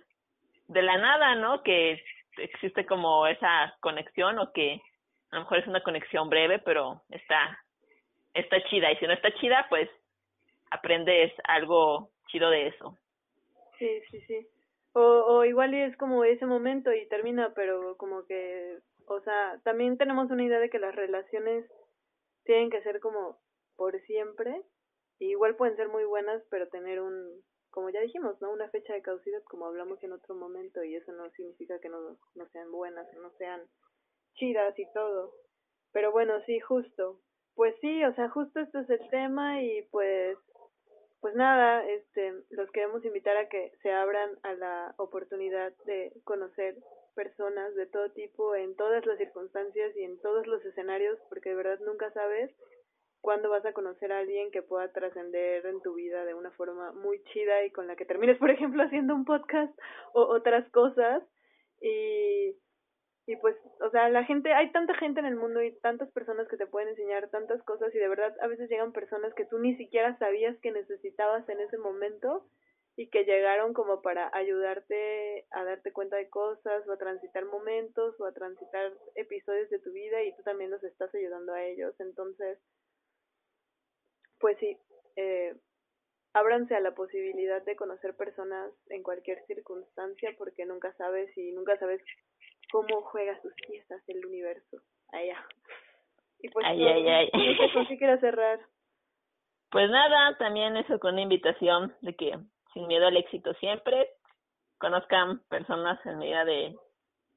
de 0.68 0.82
la 0.82 0.98
nada, 0.98 1.36
¿no? 1.36 1.64
Que 1.64 2.02
existe 2.38 2.86
como 2.86 3.26
esa 3.28 3.76
conexión 3.80 4.38
o 4.40 4.52
que 4.52 4.82
a 5.32 5.36
lo 5.36 5.42
mejor 5.42 5.60
es 5.60 5.68
una 5.68 5.82
conexión 5.82 6.30
breve, 6.30 6.60
pero 6.60 7.02
está, 7.10 7.58
está 8.34 8.62
chida. 8.66 8.92
Y 8.92 8.98
si 8.98 9.08
no 9.08 9.14
está 9.14 9.34
chida, 9.36 9.66
pues 9.70 9.90
aprendes 10.72 11.32
algo 11.46 12.10
chido 12.28 12.50
de 12.50 12.68
eso. 12.68 12.98
Sí, 13.80 14.02
sí, 14.12 14.22
sí. 14.22 14.48
O, 14.94 15.02
o 15.02 15.46
igual 15.46 15.74
es 15.74 15.96
como 15.98 16.24
ese 16.24 16.46
momento 16.46 16.94
y 16.94 17.08
termina, 17.08 17.54
pero 17.56 17.98
como 17.98 18.26
que 18.26 18.80
o 19.08 19.22
sea, 19.22 19.60
también 19.64 19.98
tenemos 19.98 20.30
una 20.32 20.44
idea 20.44 20.60
de 20.60 20.70
que 20.70 20.80
las 20.80 20.96
relaciones 20.96 21.66
tienen 22.44 22.70
que 22.70 22.82
ser 22.84 23.00
como 23.00 23.40
por 23.76 24.00
siempre. 24.02 24.64
igual 25.20 25.56
pueden 25.56 25.76
ser 25.76 25.90
muy 25.90 26.04
buenas, 26.06 26.44
pero 26.50 26.68
tener 26.70 27.02
un, 27.02 27.42
como 27.70 27.90
ya 27.90 28.02
dijimos, 28.02 28.40
¿no? 28.42 28.52
Una 28.52 28.70
fecha 28.70 28.94
de 28.94 29.02
caducidad, 29.02 29.44
como 29.44 29.66
hablamos 29.66 30.02
en 30.04 30.14
otro 30.14 30.36
momento, 30.36 30.84
y 30.84 30.96
eso 30.96 31.12
no 31.12 31.30
significa 31.32 31.80
que 31.80 31.90
no, 31.90 32.18
no 32.36 32.48
sean 32.50 32.72
buenas, 32.72 33.08
no 33.16 33.32
sean 33.38 33.62
chidas 34.36 34.78
y 34.80 34.86
todo. 34.94 35.34
Pero 35.92 36.12
bueno, 36.12 36.42
sí, 36.46 36.60
justo. 36.60 37.22
Pues 37.56 37.76
sí, 37.82 38.04
o 38.04 38.14
sea, 38.16 38.30
justo 38.30 38.60
este 38.60 38.80
es 38.80 38.90
el 38.90 39.10
tema 39.10 39.62
y 39.62 39.82
pues 39.92 40.38
pues 41.22 41.34
nada, 41.34 41.84
este 41.90 42.34
los 42.52 42.70
queremos 42.70 43.04
invitar 43.04 43.36
a 43.36 43.50
que 43.50 43.72
se 43.82 43.92
abran 43.92 44.38
a 44.44 44.54
la 44.54 44.94
oportunidad 44.98 45.74
de 45.86 46.14
conocer 46.24 46.76
personas 47.16 47.74
de 47.76 47.88
todo 47.88 48.12
tipo, 48.12 48.56
en 48.56 48.76
todas 48.76 49.06
las 49.06 49.18
circunstancias 49.18 49.96
y 49.96 50.04
en 50.04 50.20
todos 50.22 50.46
los 50.48 50.64
escenarios, 50.66 51.18
porque 51.30 51.50
de 51.50 51.56
verdad 51.56 51.80
nunca 51.80 52.12
sabes 52.12 52.52
cuándo 53.22 53.50
vas 53.50 53.66
a 53.66 53.74
conocer 53.74 54.12
a 54.12 54.20
alguien 54.20 54.52
que 54.52 54.62
pueda 54.62 54.92
trascender 54.92 55.66
en 55.66 55.82
tu 55.82 55.96
vida 55.96 56.26
de 56.26 56.36
una 56.36 56.52
forma 56.52 56.92
muy 56.92 57.24
chida 57.34 57.66
y 57.66 57.72
con 57.72 57.88
la 57.88 57.96
que 57.96 58.06
termines, 58.06 58.38
por 58.40 58.52
ejemplo, 58.52 58.84
haciendo 58.84 59.16
un 59.16 59.26
podcast 59.26 59.74
o 60.14 60.22
otras 60.22 60.70
cosas. 60.70 61.24
Y, 61.82 62.56
y 63.26 63.36
pues, 63.38 63.56
o 63.82 63.90
sea, 63.90 64.10
la 64.10 64.24
gente, 64.26 64.54
hay 64.54 64.72
tanta 64.72 64.94
gente 64.94 65.22
en 65.22 65.26
el 65.26 65.36
mundo 65.36 65.64
y 65.64 65.72
tantas 65.80 66.12
personas 66.12 66.48
que 66.48 66.58
te 66.58 66.68
pueden 66.68 66.90
enseñar 66.90 67.28
tantas 67.30 67.64
cosas 67.64 67.94
y 67.96 67.98
de 67.98 68.08
verdad 68.08 68.36
a 68.42 68.48
veces 68.48 68.70
llegan 68.70 68.94
personas 68.94 69.34
que 69.34 69.46
tú 69.46 69.58
ni 69.58 69.76
siquiera 69.76 70.16
sabías 70.20 70.56
que 70.60 70.72
necesitabas 70.72 71.50
en 71.50 71.60
ese 71.62 71.80
momento 71.80 72.46
y 72.98 73.10
que 73.10 73.26
llegaron 73.26 73.74
como 73.74 74.02
para 74.02 74.30
ayudarte 74.34 75.46
a 75.52 75.64
darte 75.66 75.92
cuenta 75.92 76.16
de 76.16 76.30
cosas 76.30 76.88
o 76.88 76.94
a 76.94 76.98
transitar 76.98 77.46
momentos 77.46 78.20
o 78.20 78.26
a 78.26 78.32
transitar 78.32 78.94
episodios 79.16 79.70
de 79.70 79.80
tu 79.80 79.92
vida 79.92 80.24
y 80.24 80.34
tú 80.36 80.44
también 80.44 80.72
los 80.72 80.84
estás 80.84 81.14
ayudando 81.14 81.54
a 81.54 81.64
ellos. 81.64 81.94
Entonces, 82.00 82.58
pues 84.40 84.58
sí, 84.60 84.78
eh, 85.18 85.56
ábranse 86.34 86.76
a 86.76 86.80
la 86.80 86.96
posibilidad 86.96 87.62
de 87.64 87.76
conocer 87.76 88.16
personas 88.16 88.72
en 88.88 89.04
cualquier 89.04 89.46
circunstancia 89.46 90.34
porque 90.38 90.66
nunca 90.66 90.94
sabes 90.94 91.36
y 91.38 91.52
nunca 91.52 91.78
sabes 91.78 92.02
cómo 92.72 93.02
juega 93.02 93.42
sus 93.42 93.54
piezas 93.68 94.02
el 94.08 94.26
universo. 94.26 94.78
Allá. 95.12 95.46
Y 96.40 96.50
pues, 96.50 96.66
ay, 96.66 96.82
ay, 96.82 97.08
ay. 97.10 97.98
qué 98.00 98.18
cerrar. 98.20 98.60
pues 99.72 99.90
nada, 99.90 100.38
también 100.38 100.78
eso 100.78 100.98
con 101.00 101.14
una 101.14 101.24
invitación 101.24 101.94
de 102.02 102.16
que 102.16 102.38
sin 102.76 102.88
miedo 102.88 103.08
al 103.08 103.18
éxito 103.18 103.54
siempre, 103.56 104.10
conozcan 104.78 105.40
personas 105.50 105.98
en 106.06 106.20
medida 106.20 106.46
de, 106.46 106.76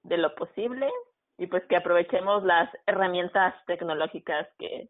de 0.03 0.19
lo 0.19 0.35
posible 0.35 0.91
y 1.39 1.47
pues 1.47 1.65
que 1.67 1.77
aprovechemos 1.77 2.43
las 2.43 2.69
herramientas 2.87 3.55
tecnológicas 3.67 4.49
que 4.59 4.89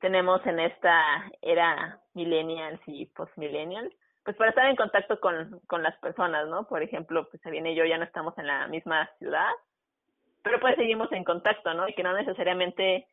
tenemos 0.00 0.44
en 0.46 0.60
esta 0.60 1.02
era 1.40 1.98
millennials 2.12 2.80
y 2.86 3.06
postmillennials, 3.06 3.92
pues 4.22 4.36
para 4.36 4.50
estar 4.50 4.66
en 4.66 4.76
contacto 4.76 5.18
con, 5.18 5.60
con 5.66 5.82
las 5.82 5.96
personas, 5.98 6.46
¿no? 6.48 6.68
Por 6.68 6.82
ejemplo, 6.82 7.26
pues 7.30 7.42
viene 7.44 7.72
y 7.72 7.74
yo 7.74 7.86
ya 7.86 7.96
no 7.96 8.04
estamos 8.04 8.36
en 8.36 8.46
la 8.46 8.68
misma 8.68 9.08
ciudad, 9.18 9.50
pero 10.42 10.60
pues 10.60 10.76
seguimos 10.76 11.10
en 11.12 11.24
contacto, 11.24 11.72
¿no? 11.72 11.88
Y 11.88 11.94
que 11.94 12.02
no 12.02 12.12
necesariamente 12.12 13.08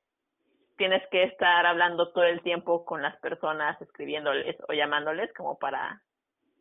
tienes 0.77 1.01
que 1.09 1.23
estar 1.23 1.65
hablando 1.65 2.11
todo 2.11 2.25
el 2.25 2.41
tiempo 2.41 2.83
con 2.83 3.01
las 3.01 3.15
personas, 3.21 3.81
escribiéndoles 3.81 4.57
o 4.67 4.73
llamándoles 4.73 5.33
como 5.33 5.57
para 5.57 6.01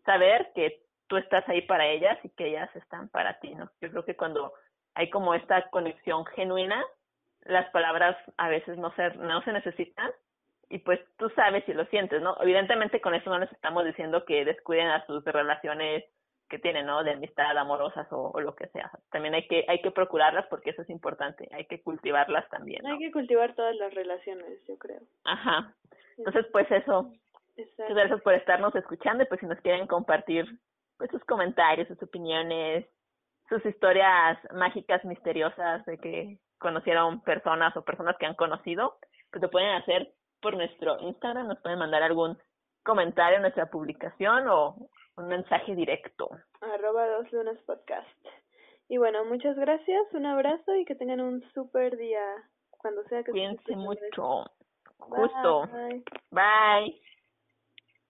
saber 0.05 0.51
que 0.55 0.83
tú 1.09 1.17
estás 1.17 1.49
ahí 1.49 1.63
para 1.63 1.87
ellas 1.87 2.19
y 2.25 2.29
que 2.31 2.49
ellas 2.49 2.75
están 2.77 3.09
para 3.09 3.39
ti, 3.41 3.55
¿no? 3.55 3.71
Yo 3.81 3.91
creo 3.91 4.05
que 4.05 4.17
cuando 4.17 4.53
hay 4.95 5.11
como 5.11 5.35
esta 5.35 5.69
conexión 5.71 6.25
genuina, 6.27 6.85
las 7.43 7.69
palabras 7.71 8.17
a 8.37 8.49
veces 8.49 8.79
no 8.79 8.95
se, 8.95 9.11
no 9.17 9.43
se 9.43 9.53
necesitan 9.53 10.11
y 10.69 10.79
pues 10.79 11.01
tú 11.19 11.29
sabes 11.31 11.65
si 11.65 11.73
lo 11.73 11.85
sientes, 11.87 12.23
¿no? 12.23 12.37
Evidentemente 12.41 13.01
con 13.01 13.15
eso 13.15 13.29
no 13.29 13.39
les 13.39 13.51
estamos 13.51 13.85
diciendo 13.85 14.25
que 14.25 14.45
descuiden 14.45 14.87
a 14.89 15.05
sus 15.05 15.25
relaciones 15.25 16.05
que 16.49 16.59
tienen, 16.59 16.87
¿no? 16.87 17.03
De 17.03 17.13
amistad, 17.13 17.57
amorosas 17.57 18.07
o, 18.11 18.39
lo 18.41 18.55
que 18.55 18.69
sea. 18.69 18.91
También 19.11 19.35
hay 19.35 19.47
que 19.49 19.65
hay 19.69 19.83
que 19.83 19.91
procurarlas 19.91 20.47
porque 20.47 20.71
eso 20.71 20.83
es 20.83 20.91
importante, 20.91 21.49
hay 21.53 21.65
que 21.67 21.83
cultivarlas 21.83 22.49
también. 22.51 22.87
Hay 22.87 22.99
que 22.99 23.11
cultivar 23.11 23.55
todas 23.55 23.75
las 23.77 23.93
relaciones, 23.95 24.65
yo 24.69 24.79
creo. 24.79 25.01
Ajá. 25.25 25.75
Entonces, 26.19 26.47
pues 26.53 26.71
eso. 26.71 27.13
Muchas 27.57 27.95
gracias 27.95 28.21
por 28.23 28.35
estarnos 28.35 28.75
escuchando 28.75 29.23
y 29.23 29.27
pues 29.27 29.41
si 29.41 29.47
nos 29.47 29.61
quieren 29.61 29.87
compartir 29.87 30.47
pues 30.97 31.11
sus 31.11 31.25
comentarios, 31.25 31.89
sus 31.89 32.03
opiniones, 32.03 32.87
sus 33.49 33.65
historias 33.67 34.39
mágicas, 34.53 35.05
misteriosas 35.05 35.85
de 35.87 35.99
que 35.99 36.39
conocieron 36.59 37.23
personas 37.23 37.77
o 37.77 37.85
personas 37.85 38.17
que 38.19 38.27
han 38.27 38.35
conocido, 38.35 38.99
pues 39.31 39.43
lo 39.43 39.51
pueden 39.51 39.71
hacer 39.71 40.13
por 40.41 40.57
nuestro 40.57 40.99
Instagram, 41.01 41.49
nos 41.49 41.61
pueden 41.61 41.79
mandar 41.79 42.03
algún 42.03 42.39
comentario 42.85 43.37
en 43.37 43.43
nuestra 43.43 43.67
publicación 43.67 44.49
o 44.49 44.77
un 45.17 45.29
mensaje 45.29 45.75
directo. 45.75 46.31
Arroba 46.61 47.07
dos 47.09 47.33
lunas 47.33 47.59
podcast. 47.67 48.07
Y 48.89 48.99
bueno, 48.99 49.25
muchas 49.25 49.57
gracias, 49.57 50.03
un 50.13 50.27
abrazo 50.27 50.75
y 50.75 50.85
que 50.85 50.95
tengan 50.95 51.21
un 51.21 51.43
súper 51.53 51.97
día 51.97 52.23
cuando 52.71 53.03
sea 53.05 53.23
que 53.23 53.31
Cuídense 53.31 53.77
mucho. 53.77 54.45
Justo. 54.99 55.69
Bye. 56.31 57.01